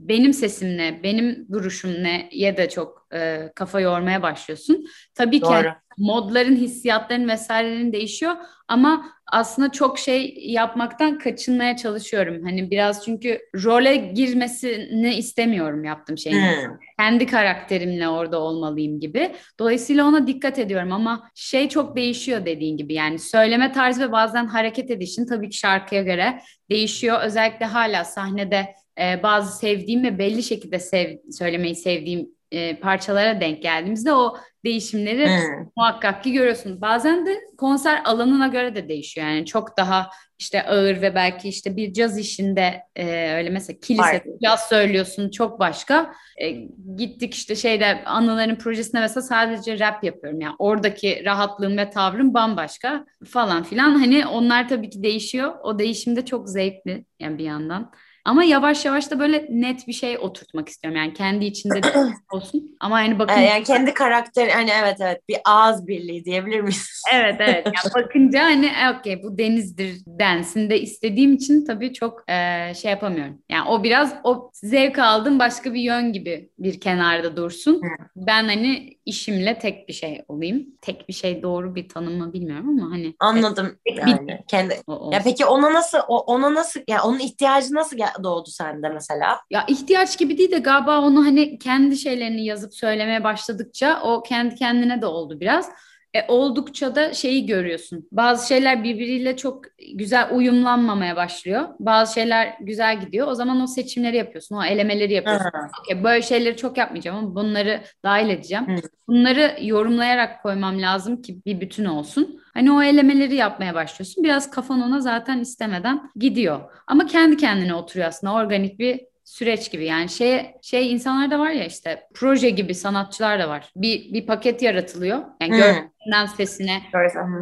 [0.00, 4.86] Benim sesimle, benim duruşum ne ya da çok e, kafa yormaya başlıyorsun.
[5.14, 5.62] Tabii Doğru.
[5.62, 5.68] ki
[6.00, 8.36] modların, hissiyatların vesairelerin değişiyor
[8.68, 12.44] ama aslında çok şey yapmaktan kaçınmaya çalışıyorum.
[12.44, 16.36] Hani biraz çünkü role girmesini istemiyorum yaptığım şeyin.
[16.36, 16.76] Hmm.
[16.98, 19.32] Kendi karakterimle orada olmalıyım gibi.
[19.58, 22.94] Dolayısıyla ona dikkat ediyorum ama şey çok değişiyor dediğin gibi.
[22.94, 26.40] Yani söyleme tarzı ve bazen hareket edişin tabii ki şarkıya göre
[26.70, 27.20] değişiyor.
[27.22, 33.62] Özellikle hala sahnede e, bazı sevdiğim ve belli şekilde sev, söylemeyi sevdiğim e, parçalara denk
[33.62, 35.66] geldiğimizde o değişimleri hmm.
[35.76, 36.80] muhakkak ki görüyorsunuz.
[36.80, 39.26] Bazen de konser alanına göre de değişiyor.
[39.26, 44.24] Yani çok daha işte ağır ve belki işte bir caz işinde e, öyle mesela kilise
[44.44, 46.14] caz söylüyorsun çok başka.
[46.42, 46.50] E,
[46.96, 50.40] gittik işte şeyde anıların projesinde mesela sadece rap yapıyorum.
[50.40, 53.94] Yani oradaki rahatlığım ve tavrım bambaşka falan filan.
[53.94, 55.54] Hani onlar tabii ki değişiyor.
[55.62, 57.92] O değişim de çok zevkli yani bir yandan.
[58.24, 60.98] Ama yavaş yavaş da böyle net bir şey oturtmak istiyorum.
[61.00, 61.92] Yani kendi içinde de
[62.32, 62.76] olsun.
[62.80, 63.40] Ama yani bakın.
[63.40, 66.90] Yani kendi karakter hani evet evet bir ağız birliği diyebilir miyiz?
[67.14, 67.66] Evet evet.
[67.66, 72.90] Yani bakınca hani e, okey bu denizdir densin de istediğim için tabii çok e, şey
[72.90, 73.38] yapamıyorum.
[73.50, 77.80] Yani o biraz o zevk aldığım başka bir yön gibi bir kenarda dursun.
[78.16, 80.66] Ben hani işimle tek bir şey olayım.
[80.80, 84.28] Tek bir şey doğru bir tanımı bilmiyorum ama hani Anladım tek yani.
[84.28, 85.12] bir- Kendi o olsun.
[85.12, 89.40] ya peki ona nasıl o- ona nasıl ya onun ihtiyacı nasıl doğdu sende mesela?
[89.50, 94.54] Ya ihtiyaç gibi değil de galiba onu hani kendi şeylerini yazıp söylemeye başladıkça o kendi
[94.54, 95.68] kendine de oldu biraz.
[96.14, 98.08] E, oldukça da şeyi görüyorsun.
[98.12, 101.68] Bazı şeyler birbiriyle çok güzel uyumlanmamaya başlıyor.
[101.80, 103.28] Bazı şeyler güzel gidiyor.
[103.28, 104.56] O zaman o seçimleri yapıyorsun.
[104.56, 105.50] O elemeleri yapıyorsun.
[105.52, 105.68] Ha.
[105.80, 108.68] Okey, böyle şeyleri çok yapmayacağım ama bunları dahil edeceğim.
[108.68, 108.80] Hı.
[109.08, 112.40] Bunları yorumlayarak koymam lazım ki bir bütün olsun.
[112.54, 114.24] Hani o elemeleri yapmaya başlıyorsun.
[114.24, 116.60] Biraz kafan ona zaten istemeden gidiyor.
[116.86, 118.32] Ama kendi kendine oturuyor aslında.
[118.32, 119.00] Organik bir
[119.30, 119.84] süreç gibi.
[119.84, 123.72] Yani şey şey insanlar da var ya işte proje gibi sanatçılar da var.
[123.76, 125.22] Bir bir paket yaratılıyor.
[125.40, 125.74] Yani Hı.
[126.06, 126.82] Görselinden sesine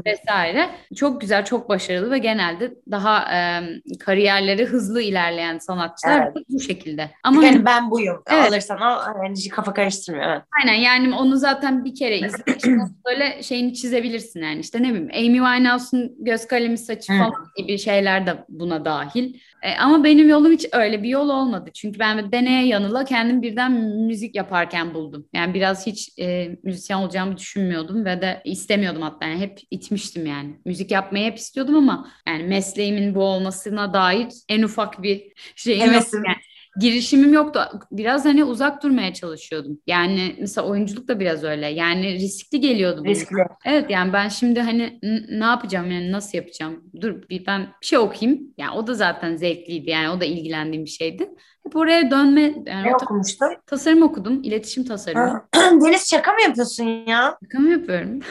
[0.06, 0.70] vesaire.
[0.96, 3.62] Çok güzel, çok başarılı ve genelde daha e,
[4.00, 6.46] kariyerleri hızlı ilerleyen sanatçılar Evet.
[6.48, 7.10] bu şekilde.
[7.22, 8.22] Ama Yani ben buyum.
[8.30, 8.48] Evet.
[8.48, 9.24] Alırsan al.
[9.24, 10.26] Yani kafa karıştırmıyor.
[10.26, 10.42] Evet.
[10.60, 15.10] Aynen yani onu zaten bir kere izlemek için böyle şeyini çizebilirsin yani işte ne bileyim
[15.14, 17.18] Amy Winehouse'un göz kalemi saçı Hı.
[17.18, 19.34] falan gibi şeyler de buna dahil.
[19.62, 21.70] E, ama benim yolum hiç öyle bir yol olmadı.
[21.74, 23.72] Çünkü ben deneye yanıla kendim birden
[24.06, 25.26] müzik yaparken buldum.
[25.32, 30.60] Yani biraz hiç e, müzisyen olacağımı düşünmüyordum ve de istemiyordum hatta yani hep itmiştim yani.
[30.64, 35.94] Müzik yapmayı hep istiyordum ama yani mesleğimin bu olmasına dair en ufak bir şeyim yok.
[35.94, 36.24] Hevesim.
[36.24, 36.36] Yani
[36.80, 37.60] girişimim yoktu.
[37.90, 39.78] Biraz hani uzak durmaya çalışıyordum.
[39.86, 41.66] Yani mesela oyunculuk da biraz öyle.
[41.66, 43.08] Yani riskli geliyordu bana.
[43.10, 43.36] Riskli.
[43.64, 44.98] Evet yani ben şimdi hani
[45.30, 46.84] ne yapacağım yani nasıl yapacağım?
[47.00, 48.54] Dur bir ben bir şey okuyayım.
[48.58, 51.30] Yani o da zaten zevkliydi yani o da ilgilendiğim bir şeydi.
[51.66, 53.48] Hep oraya dönme yani Ne okumuştun?
[53.66, 54.42] tasarım okudum.
[54.42, 55.48] iletişim tasarımı.
[55.56, 57.38] Deniz şaka mı yapıyorsun ya?
[57.42, 58.20] Şaka mı yapıyorum?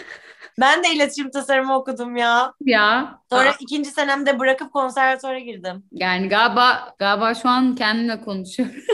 [0.59, 2.53] Ben de iletişim tasarımı okudum ya.
[2.65, 3.19] ya.
[3.29, 5.83] Sonra Aa, ikinci senemde bırakıp konservatuvara girdim.
[5.91, 8.75] yani galiba galiba şu an kendimle konuşuyorum.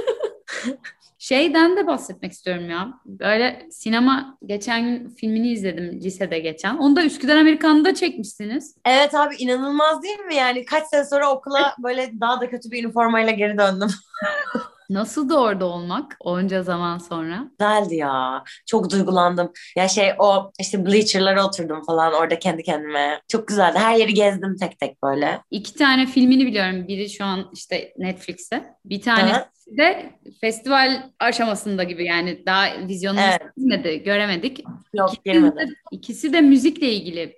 [1.17, 2.93] Şeyden de bahsetmek istiyorum ya.
[3.05, 6.77] Böyle sinema geçen filmini izledim lisede geçen.
[6.77, 8.75] Onu da Üsküdar Amerikan'da çekmişsiniz.
[8.85, 10.35] Evet abi inanılmaz değil mi?
[10.35, 13.89] Yani kaç sene sonra okula böyle daha da kötü bir üniformayla geri döndüm.
[14.93, 17.51] Nasıldı orada olmak onca zaman sonra?
[17.59, 18.43] Güzeldi ya.
[18.65, 19.51] Çok duygulandım.
[19.77, 23.21] Ya şey o işte bleacher'lara oturdum falan orada kendi kendime.
[23.27, 23.79] Çok güzeldi.
[23.79, 25.41] Her yeri gezdim tek tek böyle.
[25.51, 26.87] İki tane filmini biliyorum.
[26.87, 28.75] Biri şu an işte Netflix'te.
[28.85, 29.49] Bir tanesi Aha.
[29.67, 30.09] De
[30.41, 33.41] festival aşamasında gibi yani daha vizyonunu Evet.
[33.57, 34.63] girmedi, göremedik.
[34.93, 37.37] Yok İkisi de, ikisi de müzikle ilgili.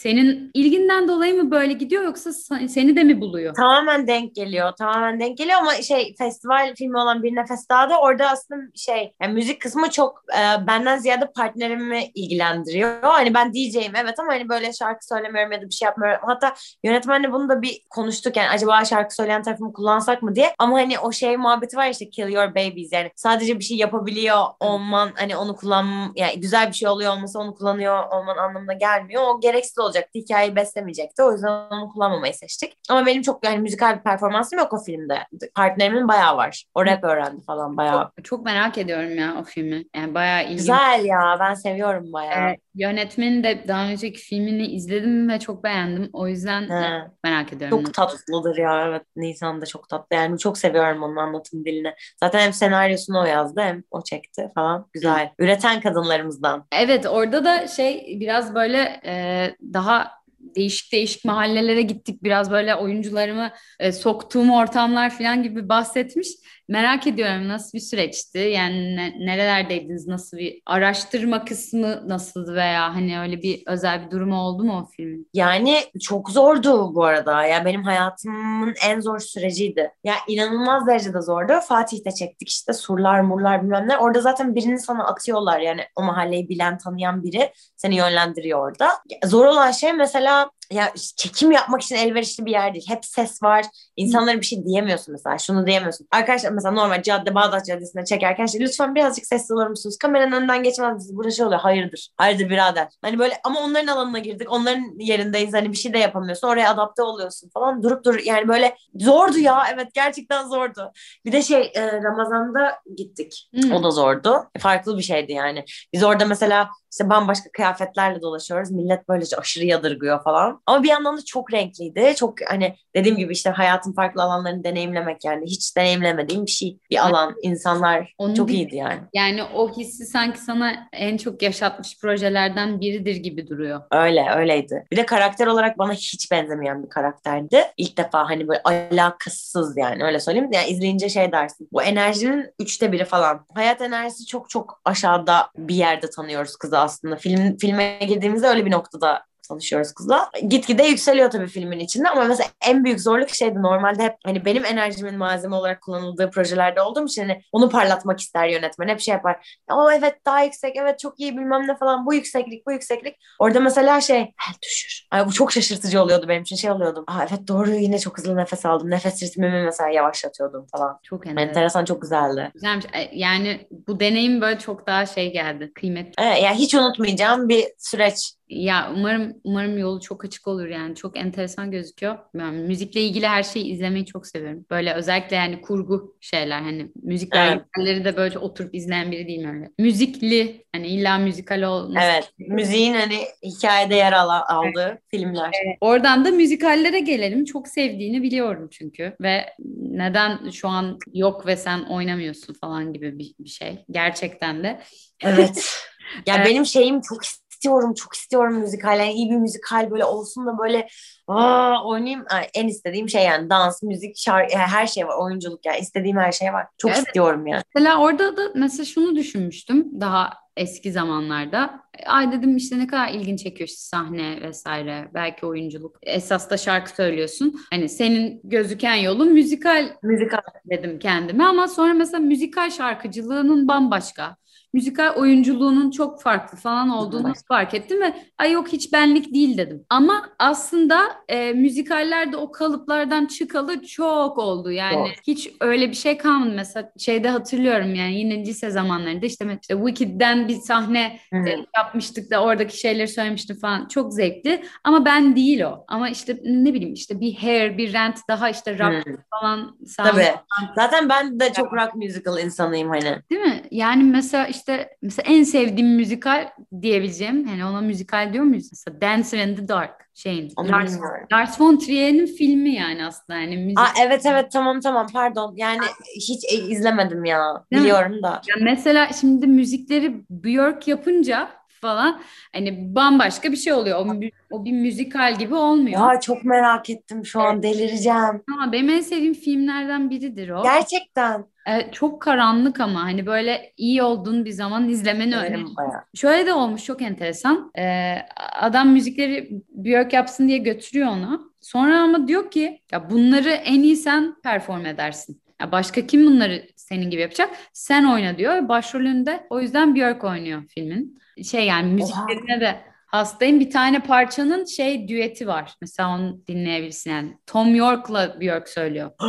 [0.00, 3.54] Senin ilginden dolayı mı böyle gidiyor yoksa sa- seni de mi buluyor?
[3.54, 4.72] Tamamen denk geliyor.
[4.78, 9.12] Tamamen denk geliyor ama şey festival filmi olan Bir Nefes Daha da orada aslında şey
[9.22, 13.02] yani müzik kısmı çok e, benden ziyade partnerimi ilgilendiriyor.
[13.02, 16.20] Hani ben DJ'im evet ama hani böyle şarkı söylemiyorum ya da bir şey yapmıyorum.
[16.22, 16.54] Hatta
[16.84, 20.54] yönetmenle bunu da bir konuştuk yani acaba şarkı söyleyen tarafımı kullansak mı diye.
[20.58, 24.44] Ama hani o şey muhabbeti var işte kill your babies yani sadece bir şey yapabiliyor
[24.60, 29.22] olman hani onu kullan yani güzel bir şey oluyor olması onu kullanıyor olman anlamına gelmiyor.
[29.22, 30.10] O gereksiz olacaktı.
[30.14, 31.22] Hikayeyi beslemeyecekti.
[31.22, 32.72] O yüzden onu kullanmamayı seçtik.
[32.90, 35.18] Ama benim çok yani müzikal bir performansım yok o filmde.
[35.54, 36.64] Partnerimin bayağı var.
[36.74, 38.10] O rap öğrendi falan bayağı.
[38.16, 39.84] Çok, çok merak ediyorum ya o filmi.
[39.96, 40.58] Yani bayağı ilginç.
[40.58, 41.36] Güzel ya.
[41.40, 42.50] Ben seviyorum bayağı.
[42.50, 46.10] Ee, yönetmenin de daha önceki filmini izledim ve çok beğendim.
[46.12, 47.10] O yüzden He.
[47.24, 47.84] merak ediyorum.
[47.84, 48.86] Çok tatlıdır ya.
[48.88, 50.16] Evet Nisan da çok tatlı.
[50.16, 51.92] Yani çok seviyorum onun anlatım dilini.
[52.20, 54.88] Zaten hem senaryosunu o yazdı hem o çekti falan.
[54.92, 55.30] Güzel.
[55.38, 56.66] Üreten kadınlarımızdan.
[56.72, 62.22] Evet orada da şey biraz böyle e, daha değişik değişik mahallelere gittik.
[62.22, 63.50] Biraz böyle oyuncularımı
[63.80, 66.28] e, soktuğum ortamlar falan gibi bahsetmiş.
[66.70, 68.38] Merak ediyorum nasıl bir süreçti?
[68.38, 70.06] Yani ne- nerelerdeydiniz?
[70.06, 74.86] Nasıl bir araştırma kısmı nasıldı veya hani öyle bir özel bir durumu oldu mu o
[74.96, 75.28] filmin?
[75.34, 77.46] Yani çok zordu bu arada.
[77.46, 79.92] Ya benim hayatımın en zor süreciydi.
[80.04, 81.52] Ya inanılmaz derecede zordu.
[81.68, 83.98] Fatih'te çektik işte surlar murlar bilmem ne.
[83.98, 88.88] Orada zaten birini sana atıyorlar yani o mahalleyi bilen tanıyan biri seni yönlendiriyor orada.
[89.24, 92.84] Zor olan şey mesela ya çekim yapmak için elverişli bir yer değil.
[92.88, 93.66] Hep ses var.
[93.96, 95.38] İnsanlara bir şey diyemiyorsun mesela.
[95.38, 96.06] Şunu diyemiyorsun.
[96.10, 99.96] Arkadaşlar mesela normal cadde Bağdat Caddesi'nde çekerken işte lütfen birazcık sesli olur musunuz?
[99.98, 101.16] Kameranın önünden geçmez misiniz?
[101.16, 101.60] Burada şey oluyor.
[101.60, 102.08] Hayırdır.
[102.16, 102.88] Hayırdır birader.
[103.02, 104.52] Hani böyle ama onların alanına girdik.
[104.52, 105.54] Onların yerindeyiz.
[105.54, 106.48] Hani bir şey de yapamıyorsun.
[106.48, 107.82] Oraya adapte oluyorsun falan.
[107.82, 109.64] Durup dur yani böyle zordu ya.
[109.74, 110.92] Evet gerçekten zordu.
[111.24, 113.48] Bir de şey e, Ramazan'da gittik.
[113.54, 113.72] Hmm.
[113.72, 114.50] O da zordu.
[114.58, 115.64] Farklı bir şeydi yani.
[115.92, 118.70] Biz orada mesela işte bambaşka kıyafetlerle dolaşıyoruz.
[118.70, 120.62] Millet böylece aşırı yadırgıyor falan.
[120.66, 122.14] Ama bir yandan da çok renkliydi.
[122.16, 126.78] Çok hani dediğim gibi işte hayatın farklı alanlarını deneyimlemek yani hiç deneyimlemediğim bir şey.
[126.90, 129.00] Bir alan, insanlar Onu çok iyiydi yani.
[129.14, 133.80] Yani o hissi sanki sana en çok yaşatmış projelerden biridir gibi duruyor.
[133.90, 134.84] Öyle, öyleydi.
[134.92, 137.64] Bir de karakter olarak bana hiç benzemeyen bir karakterdi.
[137.76, 140.50] İlk defa hani böyle alakasız yani öyle söyleyeyim.
[140.52, 141.68] Yani izleyince şey dersin.
[141.72, 143.46] Bu enerjinin üçte biri falan.
[143.54, 147.16] Hayat enerjisi çok çok aşağıda bir yerde tanıyoruz kızı aslında.
[147.16, 150.30] Film, filme girdiğimizde öyle bir noktada tanışıyoruz kızla.
[150.48, 154.64] Gitgide yükseliyor tabii filmin içinde ama mesela en büyük zorluk şeydi normalde hep hani benim
[154.64, 158.88] enerjimin malzeme olarak kullanıldığı projelerde olduğum için hani onu parlatmak ister yönetmen.
[158.88, 159.60] Hep şey yapar.
[159.72, 162.06] O evet daha yüksek, evet çok iyi bilmem ne falan.
[162.06, 163.16] Bu yükseklik, bu yükseklik.
[163.38, 165.06] Orada mesela şey, el düşür.
[165.10, 166.56] Ay, bu çok şaşırtıcı oluyordu benim için.
[166.56, 167.04] Şey oluyordum.
[167.08, 168.90] Aa evet doğru yine çok hızlı nefes aldım.
[168.90, 170.98] Nefes ritmimi mesela yavaşlatıyordum falan.
[171.02, 171.48] Çok enteresan.
[171.48, 172.50] Enteresan, çok güzeldi.
[172.54, 172.84] Güzelmiş.
[172.92, 175.72] E, Yani bu deneyim böyle çok daha şey geldi.
[175.74, 176.12] Kıymetli.
[176.18, 178.32] Evet, yani hiç unutmayacağım bir süreç.
[178.50, 182.18] Ya umarım umarım yolu çok açık olur yani çok enteresan gözüküyor.
[182.34, 184.66] Ben müzikle ilgili her şeyi izlemeyi çok seviyorum.
[184.70, 187.60] Böyle özellikle yani kurgu şeyler hani müzik Evet.
[187.76, 189.70] belgeselleri de böyle oturup izleyen biri değilim öyle.
[189.78, 192.06] Müzikli hani illa müzikal olması.
[192.06, 192.32] Evet.
[192.38, 195.50] Müziğin hani hikayede yer al- aldığı filmler.
[195.80, 197.44] Oradan da müzikallere gelelim.
[197.44, 199.46] Çok sevdiğini biliyorum çünkü ve
[199.76, 203.84] neden şu an yok ve sen oynamıyorsun falan gibi bir, bir şey.
[203.90, 204.80] Gerçekten de.
[205.24, 205.64] Evet.
[206.26, 206.46] Ya Evet.
[206.46, 207.20] benim şeyim çok
[207.60, 208.98] istiyorum, çok istiyorum müzikal.
[208.98, 210.88] Yani iyi bir müzikal böyle olsun da böyle
[211.28, 212.24] aa, oynayayım.
[212.30, 215.14] Ay, en istediğim şey yani dans, müzik, şarkı, her şey var.
[215.18, 216.66] Oyunculuk yani istediğim her şey var.
[216.78, 217.06] Çok Evet.
[217.06, 217.62] istiyorum yani.
[217.74, 221.80] Mesela orada da mesela şunu düşünmüştüm daha eski zamanlarda.
[222.06, 225.96] Ay dedim işte ne kadar ilgin çekiyor işte sahne vesaire belki oyunculuk.
[226.02, 227.54] Esas da şarkı söylüyorsun.
[227.70, 230.40] Hani senin gözüken yolun müzikal Müzikal.
[230.70, 234.36] dedim kendime ama sonra mesela müzikal şarkıcılığının bambaşka.
[234.72, 239.84] Müzikal oyunculuğunun çok farklı falan olduğunu fark ettim ve ay yok hiç benlik değil dedim.
[239.90, 244.70] Ama aslında e, müzikallerde o kalıplardan çıkalı çok oldu.
[244.70, 245.08] Yani Doğru.
[245.26, 246.52] hiç öyle bir şey kalmadı.
[246.56, 251.36] Mesela şeyde hatırlıyorum yani yine lise zamanlarında işte, işte Wicked'den bir sahne Hı.
[251.36, 253.88] e, yapmıştık da oradaki şeyleri söylemiştim falan.
[253.88, 255.84] Çok zevkli ama ben değil o.
[255.88, 259.16] Ama işte ne bileyim işte bir Hair, bir Rent daha işte rock Hı.
[259.30, 260.40] falan sahne Tabii.
[260.74, 263.22] Zaten ben de çok rock musical insanıyım hani.
[263.30, 263.62] Değil mi?
[263.70, 264.59] Yani mesela işte
[265.02, 266.48] mesela en sevdiğim müzikal
[266.82, 267.46] diyebileceğim.
[267.48, 268.68] Hani ona müzikal diyor muyuz?
[268.72, 270.52] Mesela Dancer in the Dark şeyin.
[270.56, 271.26] Onu Lars, bilmiyorum.
[271.32, 273.78] Lars von Trier'in filmi yani aslında yani müzik.
[273.78, 275.54] Aa, evet evet tamam tamam pardon.
[275.56, 275.80] Yani
[276.16, 277.64] hiç e, izlemedim ya.
[277.72, 277.84] Değil mi?
[277.84, 278.28] Biliyorum da.
[278.28, 282.20] Ya mesela şimdi müzikleri Björk yapınca falan
[282.52, 283.98] hani bambaşka bir şey oluyor.
[284.06, 284.10] O,
[284.50, 286.12] o bir müzikal gibi olmuyor.
[286.14, 288.42] Ya çok merak ettim şu an delireceğim.
[288.54, 290.62] Ama benim en sevdiğim filmlerden biridir o.
[290.62, 291.44] Gerçekten.
[291.66, 295.56] Evet, çok karanlık ama hani böyle iyi olduğun bir zaman izlemeni öneririm.
[295.56, 296.04] Severim bayağı.
[296.14, 297.72] Şöyle de olmuş çok enteresan.
[297.78, 298.14] Ee,
[298.60, 301.50] adam müzikleri Björk yapsın diye götürüyor onu.
[301.60, 305.40] Sonra ama diyor ki ya bunları en iyi sen perform edersin.
[305.60, 307.50] Ya başka kim bunları senin gibi yapacak?
[307.72, 308.68] Sen oyna diyor.
[308.68, 311.18] Başrolünde o yüzden Björk oynuyor filmin.
[311.44, 312.80] Şey yani müziklerine de
[313.10, 313.60] hastayım.
[313.60, 315.74] Bir tane parçanın şey düeti var.
[315.80, 317.36] Mesela onu dinleyebilirsin yani.
[317.46, 319.10] Tom York'la Björk söylüyor.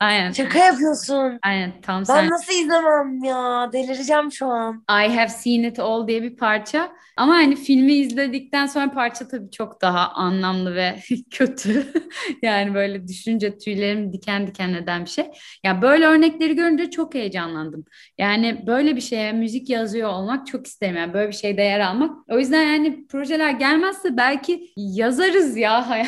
[0.00, 0.32] Aynen.
[0.32, 1.38] Şaka yapıyorsun.
[1.42, 2.30] Aynen tam Ben sen.
[2.30, 3.70] nasıl izlemem ya?
[3.72, 4.84] Delireceğim şu an.
[4.90, 6.92] I Have Seen It All diye bir parça.
[7.16, 10.96] Ama hani filmi izledikten sonra parça tabii çok daha anlamlı ve
[11.30, 11.86] kötü.
[12.42, 15.24] yani böyle düşünce tüylerim diken diken eden bir şey.
[15.64, 17.84] Ya böyle örnekleri görünce çok heyecanlandım.
[18.18, 20.96] Yani böyle bir şeye müzik yazıyor olmak çok isterim.
[20.96, 22.10] Yani böyle bir şeyde yer almak.
[22.28, 26.06] O yüzden yani projeler gelmezse belki yazarız ya hayal.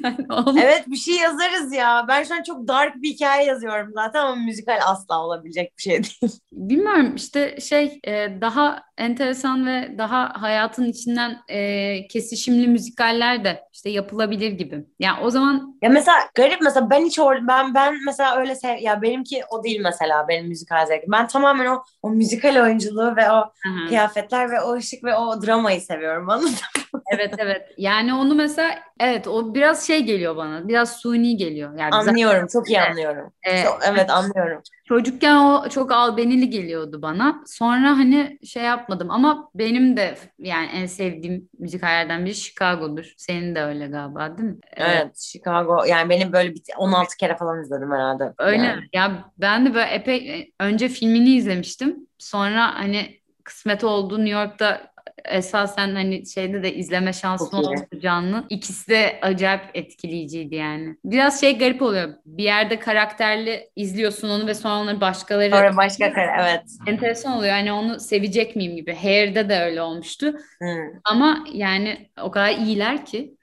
[0.04, 0.56] yani olmaz.
[0.58, 2.04] Evet bir şey yazarız ya.
[2.08, 5.92] Ben şu an çok dark bir hikaye yazıyorum zaten ama müzikal asla olabilecek bir şey
[6.02, 6.32] değil.
[6.52, 13.90] Bilmiyorum işte şey e, daha enteresan ve daha hayatın içinden e, kesişimli müzikaller de işte
[13.90, 14.84] yapılabilir gibi.
[14.98, 18.78] Yani o zaman Ya mesela garip mesela ben hiç or ben ben mesela öyle sev
[18.78, 21.12] ya benimki o değil mesela benim müzikal zevkim.
[21.12, 25.42] Ben tamamen o o müzikal oyunculuğu ve o Aha, kıyafetler ve o ışık ve o
[25.42, 27.02] dramayı seviyorum anladın mı?
[27.18, 31.78] Evet evet yani onu mesela evet o biraz şey geliyor bana biraz suni geliyor.
[31.78, 33.32] Yani zaten, Anlıyorum çok iyi anlıyorum.
[33.42, 34.62] e, Çok- evet anlıyorum.
[34.88, 37.42] Çocukken o çok albenili geliyordu bana.
[37.46, 43.12] Sonra hani şey yapmadım ama benim de yani en sevdiğim müzikallerden biri Chicago'dur.
[43.16, 44.56] Senin de öyle galiba değil mi?
[44.76, 48.32] Evet Chicago yani benim böyle bir 16 kere falan izledim herhalde.
[48.38, 48.82] Öyle Yani.
[48.92, 51.96] Ya ben de böyle epey önce filmini izlemiştim.
[52.18, 54.93] Sonra hani kısmet oldu New York'ta
[55.24, 58.44] esasen hani şeyde de izleme şansım oldu canlı.
[58.48, 60.96] İkisi de acayip etkileyiciydi yani.
[61.04, 62.14] Biraz şey garip oluyor.
[62.26, 65.50] Bir yerde karakterli izliyorsun onu ve sonra onları başkaları...
[65.50, 66.62] Sonra başka karakter evet.
[66.86, 67.56] Enteresan oluyor.
[67.56, 68.94] Yani onu sevecek miyim gibi.
[68.94, 70.34] Hair'de de öyle olmuştu.
[70.58, 71.00] Hmm.
[71.04, 73.34] Ama yani o kadar iyiler ki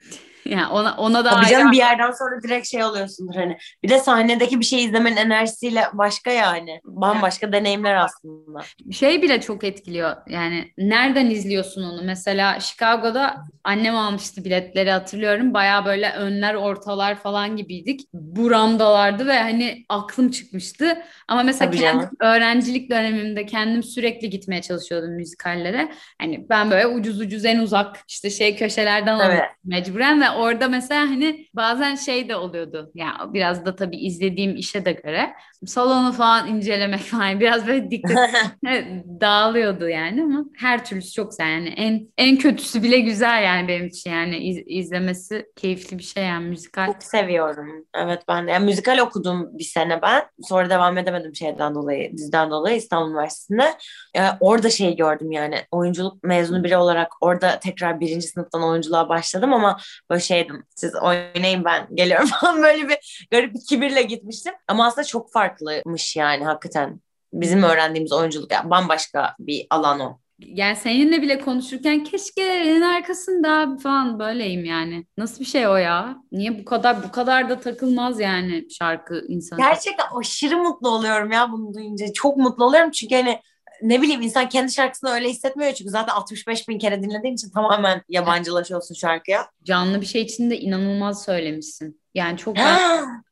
[0.50, 3.56] yani ona, ona da Tabii canım bir yerden sonra direkt şey oluyorsundur hani.
[3.82, 6.80] Bir de sahnedeki bir şey izlemenin enerjisiyle başka yani.
[6.84, 7.52] Bambaşka yani.
[7.52, 8.60] deneyimler aslında.
[8.92, 10.16] Şey bile çok etkiliyor.
[10.28, 12.02] Yani nereden izliyorsun onu?
[12.04, 15.54] Mesela Chicago'da annem almıştı biletleri hatırlıyorum.
[15.54, 18.00] Baya böyle önler ortalar falan gibiydik.
[18.12, 20.98] Buramdalardı ve hani aklım çıkmıştı.
[21.28, 25.92] Ama mesela Tabii kendim, öğrencilik dönemimde kendim sürekli gitmeye çalışıyordum müzikallere.
[26.20, 29.42] Hani ben böyle ucuz ucuz en uzak işte şey köşelerden evet.
[29.64, 32.90] mecburen ve orada mesela hani bazen şey de oluyordu.
[32.94, 35.34] Yani biraz da tabii izlediğim işe de göre
[35.66, 38.30] salonu falan incelemek falan biraz böyle dikkat
[39.20, 43.86] dağılıyordu yani ama her türlüsü çok güzel yani en en kötüsü bile güzel yani benim
[43.86, 46.86] için yani iz, izlemesi keyifli bir şey yani müzikal.
[46.86, 47.86] Çok seviyorum.
[47.94, 50.22] Evet ben de yani müzikal okudum bir sene ben.
[50.42, 53.74] Sonra devam edemedim şeyden dolayı, diziden dolayı İstanbul Üniversitesi'nde.
[54.16, 59.52] Yani orada şey gördüm yani oyunculuk mezunu biri olarak orada tekrar birinci sınıftan oyunculuğa başladım
[59.52, 59.76] ama
[60.10, 64.54] böyle şeydim siz oynayın ben geliyorum falan böyle bir garip bir kibirle gitmiştim.
[64.68, 67.00] Ama aslında çok farklıymış yani hakikaten.
[67.32, 70.18] Bizim öğrendiğimiz oyunculuk yani bambaşka bir alan o.
[70.46, 75.06] Yani seninle bile konuşurken keşke en arkasında falan böyleyim yani.
[75.18, 76.16] Nasıl bir şey o ya?
[76.32, 79.58] Niye bu kadar bu kadar da takılmaz yani şarkı insan?
[79.58, 82.12] Gerçekten aşırı mutlu oluyorum ya bunu duyunca.
[82.12, 83.38] Çok mutlu oluyorum çünkü hani
[83.82, 88.02] ne bileyim insan kendi şarkısını öyle hissetmiyor çünkü zaten 65 bin kere dinlediğim için tamamen
[88.08, 89.46] yabancılaşıyorsun şarkıya.
[89.64, 92.02] Canlı bir şey için de inanılmaz söylemişsin.
[92.14, 92.56] Yani çok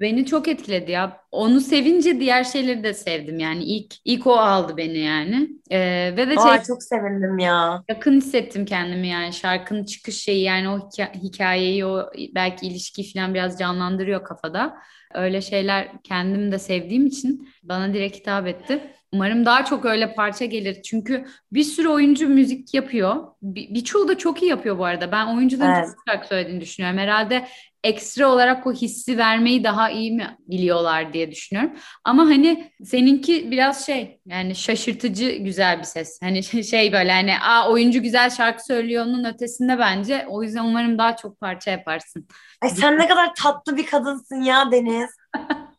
[0.00, 1.20] beni çok etkiledi ya.
[1.30, 3.64] Onu sevince diğer şeyleri de sevdim yani.
[3.64, 5.48] ilk ilk o aldı beni yani.
[5.70, 7.84] Ee, ve de Aa, şey, çok sevindim ya.
[7.88, 9.32] Yakın hissettim kendimi yani.
[9.32, 14.76] Şarkının çıkış şeyi yani o hikayeyi o belki ilişki falan biraz canlandırıyor kafada.
[15.14, 18.92] Öyle şeyler kendim de sevdiğim için bana direkt hitap etti.
[19.12, 20.82] Umarım daha çok öyle parça gelir.
[20.82, 23.16] Çünkü bir sürü oyuncu müzik yapıyor.
[23.42, 25.12] Bir, birçoğu da çok iyi yapıyor bu arada.
[25.12, 25.86] Ben oyuncuların evet.
[25.86, 26.98] çok şarkı söylediğini düşünüyorum.
[26.98, 27.46] Herhalde
[27.84, 31.72] ekstra olarak o hissi vermeyi daha iyi mi biliyorlar diye düşünüyorum.
[32.04, 36.18] Ama hani seninki biraz şey yani şaşırtıcı güzel bir ses.
[36.22, 40.26] Hani şey böyle hani Aa, oyuncu güzel şarkı söylüyor'nun ötesinde bence.
[40.28, 42.28] O yüzden umarım daha çok parça yaparsın.
[42.62, 45.19] Ay sen ne kadar tatlı bir kadınsın ya Deniz.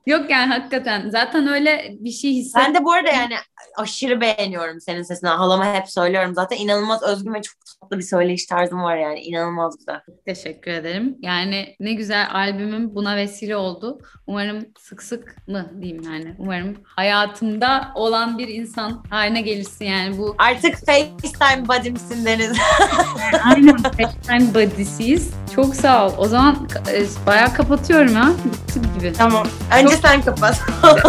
[0.05, 2.61] Yok yani hakikaten zaten öyle bir şey hissettim.
[2.67, 3.33] Ben de bu arada yani
[3.77, 5.29] aşırı beğeniyorum senin sesini.
[5.29, 9.77] Halama hep söylüyorum zaten inanılmaz özgün ve çok tatlı bir söyleyiş tarzım var yani inanılmaz
[9.77, 10.01] güzel.
[10.25, 11.17] Teşekkür ederim.
[11.21, 13.99] Yani ne güzel albümüm buna vesile oldu.
[14.27, 16.35] Umarım sık sık mı diyeyim yani.
[16.39, 20.35] Umarım hayatımda olan bir insan haline gelirsin yani bu.
[20.37, 22.57] Artık FaceTime buddy'msin Deniz.
[23.45, 25.33] Aynen FaceTime buddy'siyiz.
[25.55, 26.13] Çok sağ ol.
[26.17, 28.31] O zaman e, bayağı kapatıyorum ha.
[28.45, 29.13] Bitti gibi.
[29.13, 29.47] Tamam.
[29.79, 30.01] Önce Çok...
[30.01, 30.61] sen kapat.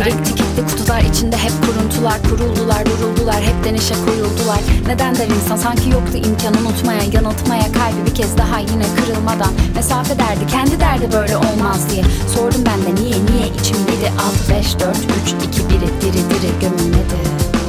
[0.00, 4.58] Birikti gitti kutular içinde hep kuruntular Kuruldular duruldular hep denişe koyuldular.
[4.86, 5.56] Neden der insan?
[5.56, 9.52] Sanki yoktu imkan unutmaya Yanıltmaya kalbi bir kez daha yine kırılmadan.
[9.74, 12.04] Mesafe derdi kendi derdi böyle olmaz diye.
[12.34, 13.48] Sordum ben de niye niye?
[13.60, 14.12] İçim dedi
[14.48, 17.59] 6 5 4 3 2 1'i diri diri gömülmedi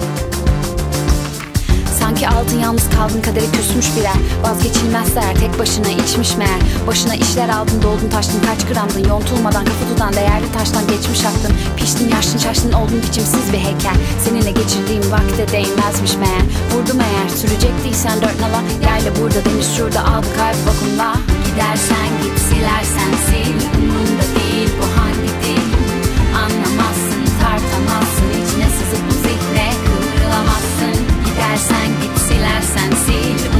[2.11, 4.17] Sanki altın yalnız kaldın kaderi küsmüş birer.
[4.43, 6.59] Vazgeçilmezse eğer tek başına içmiş meğer.
[6.87, 9.09] Başına işler aldın doldun taştın kaç gramdın?
[9.09, 11.55] Yontulmadan kafa tutan değerli taştan geçmiş aklın.
[11.77, 13.95] Piştin yaşlın şaşlın oldun biçimsiz bir heykel.
[14.25, 16.45] Seninle geçirdiğim vakte değmezmiş meğer.
[16.71, 18.61] Vurdum eğer sürecektiysen dört nala.
[18.87, 21.15] Yayla burada deniz şurada al bu kalp vakumla.
[21.45, 23.57] Gidersen git silersen sil.
[23.77, 25.10] Umurumda değil bu hal.
[31.51, 33.50] Dilersen git silersen sil.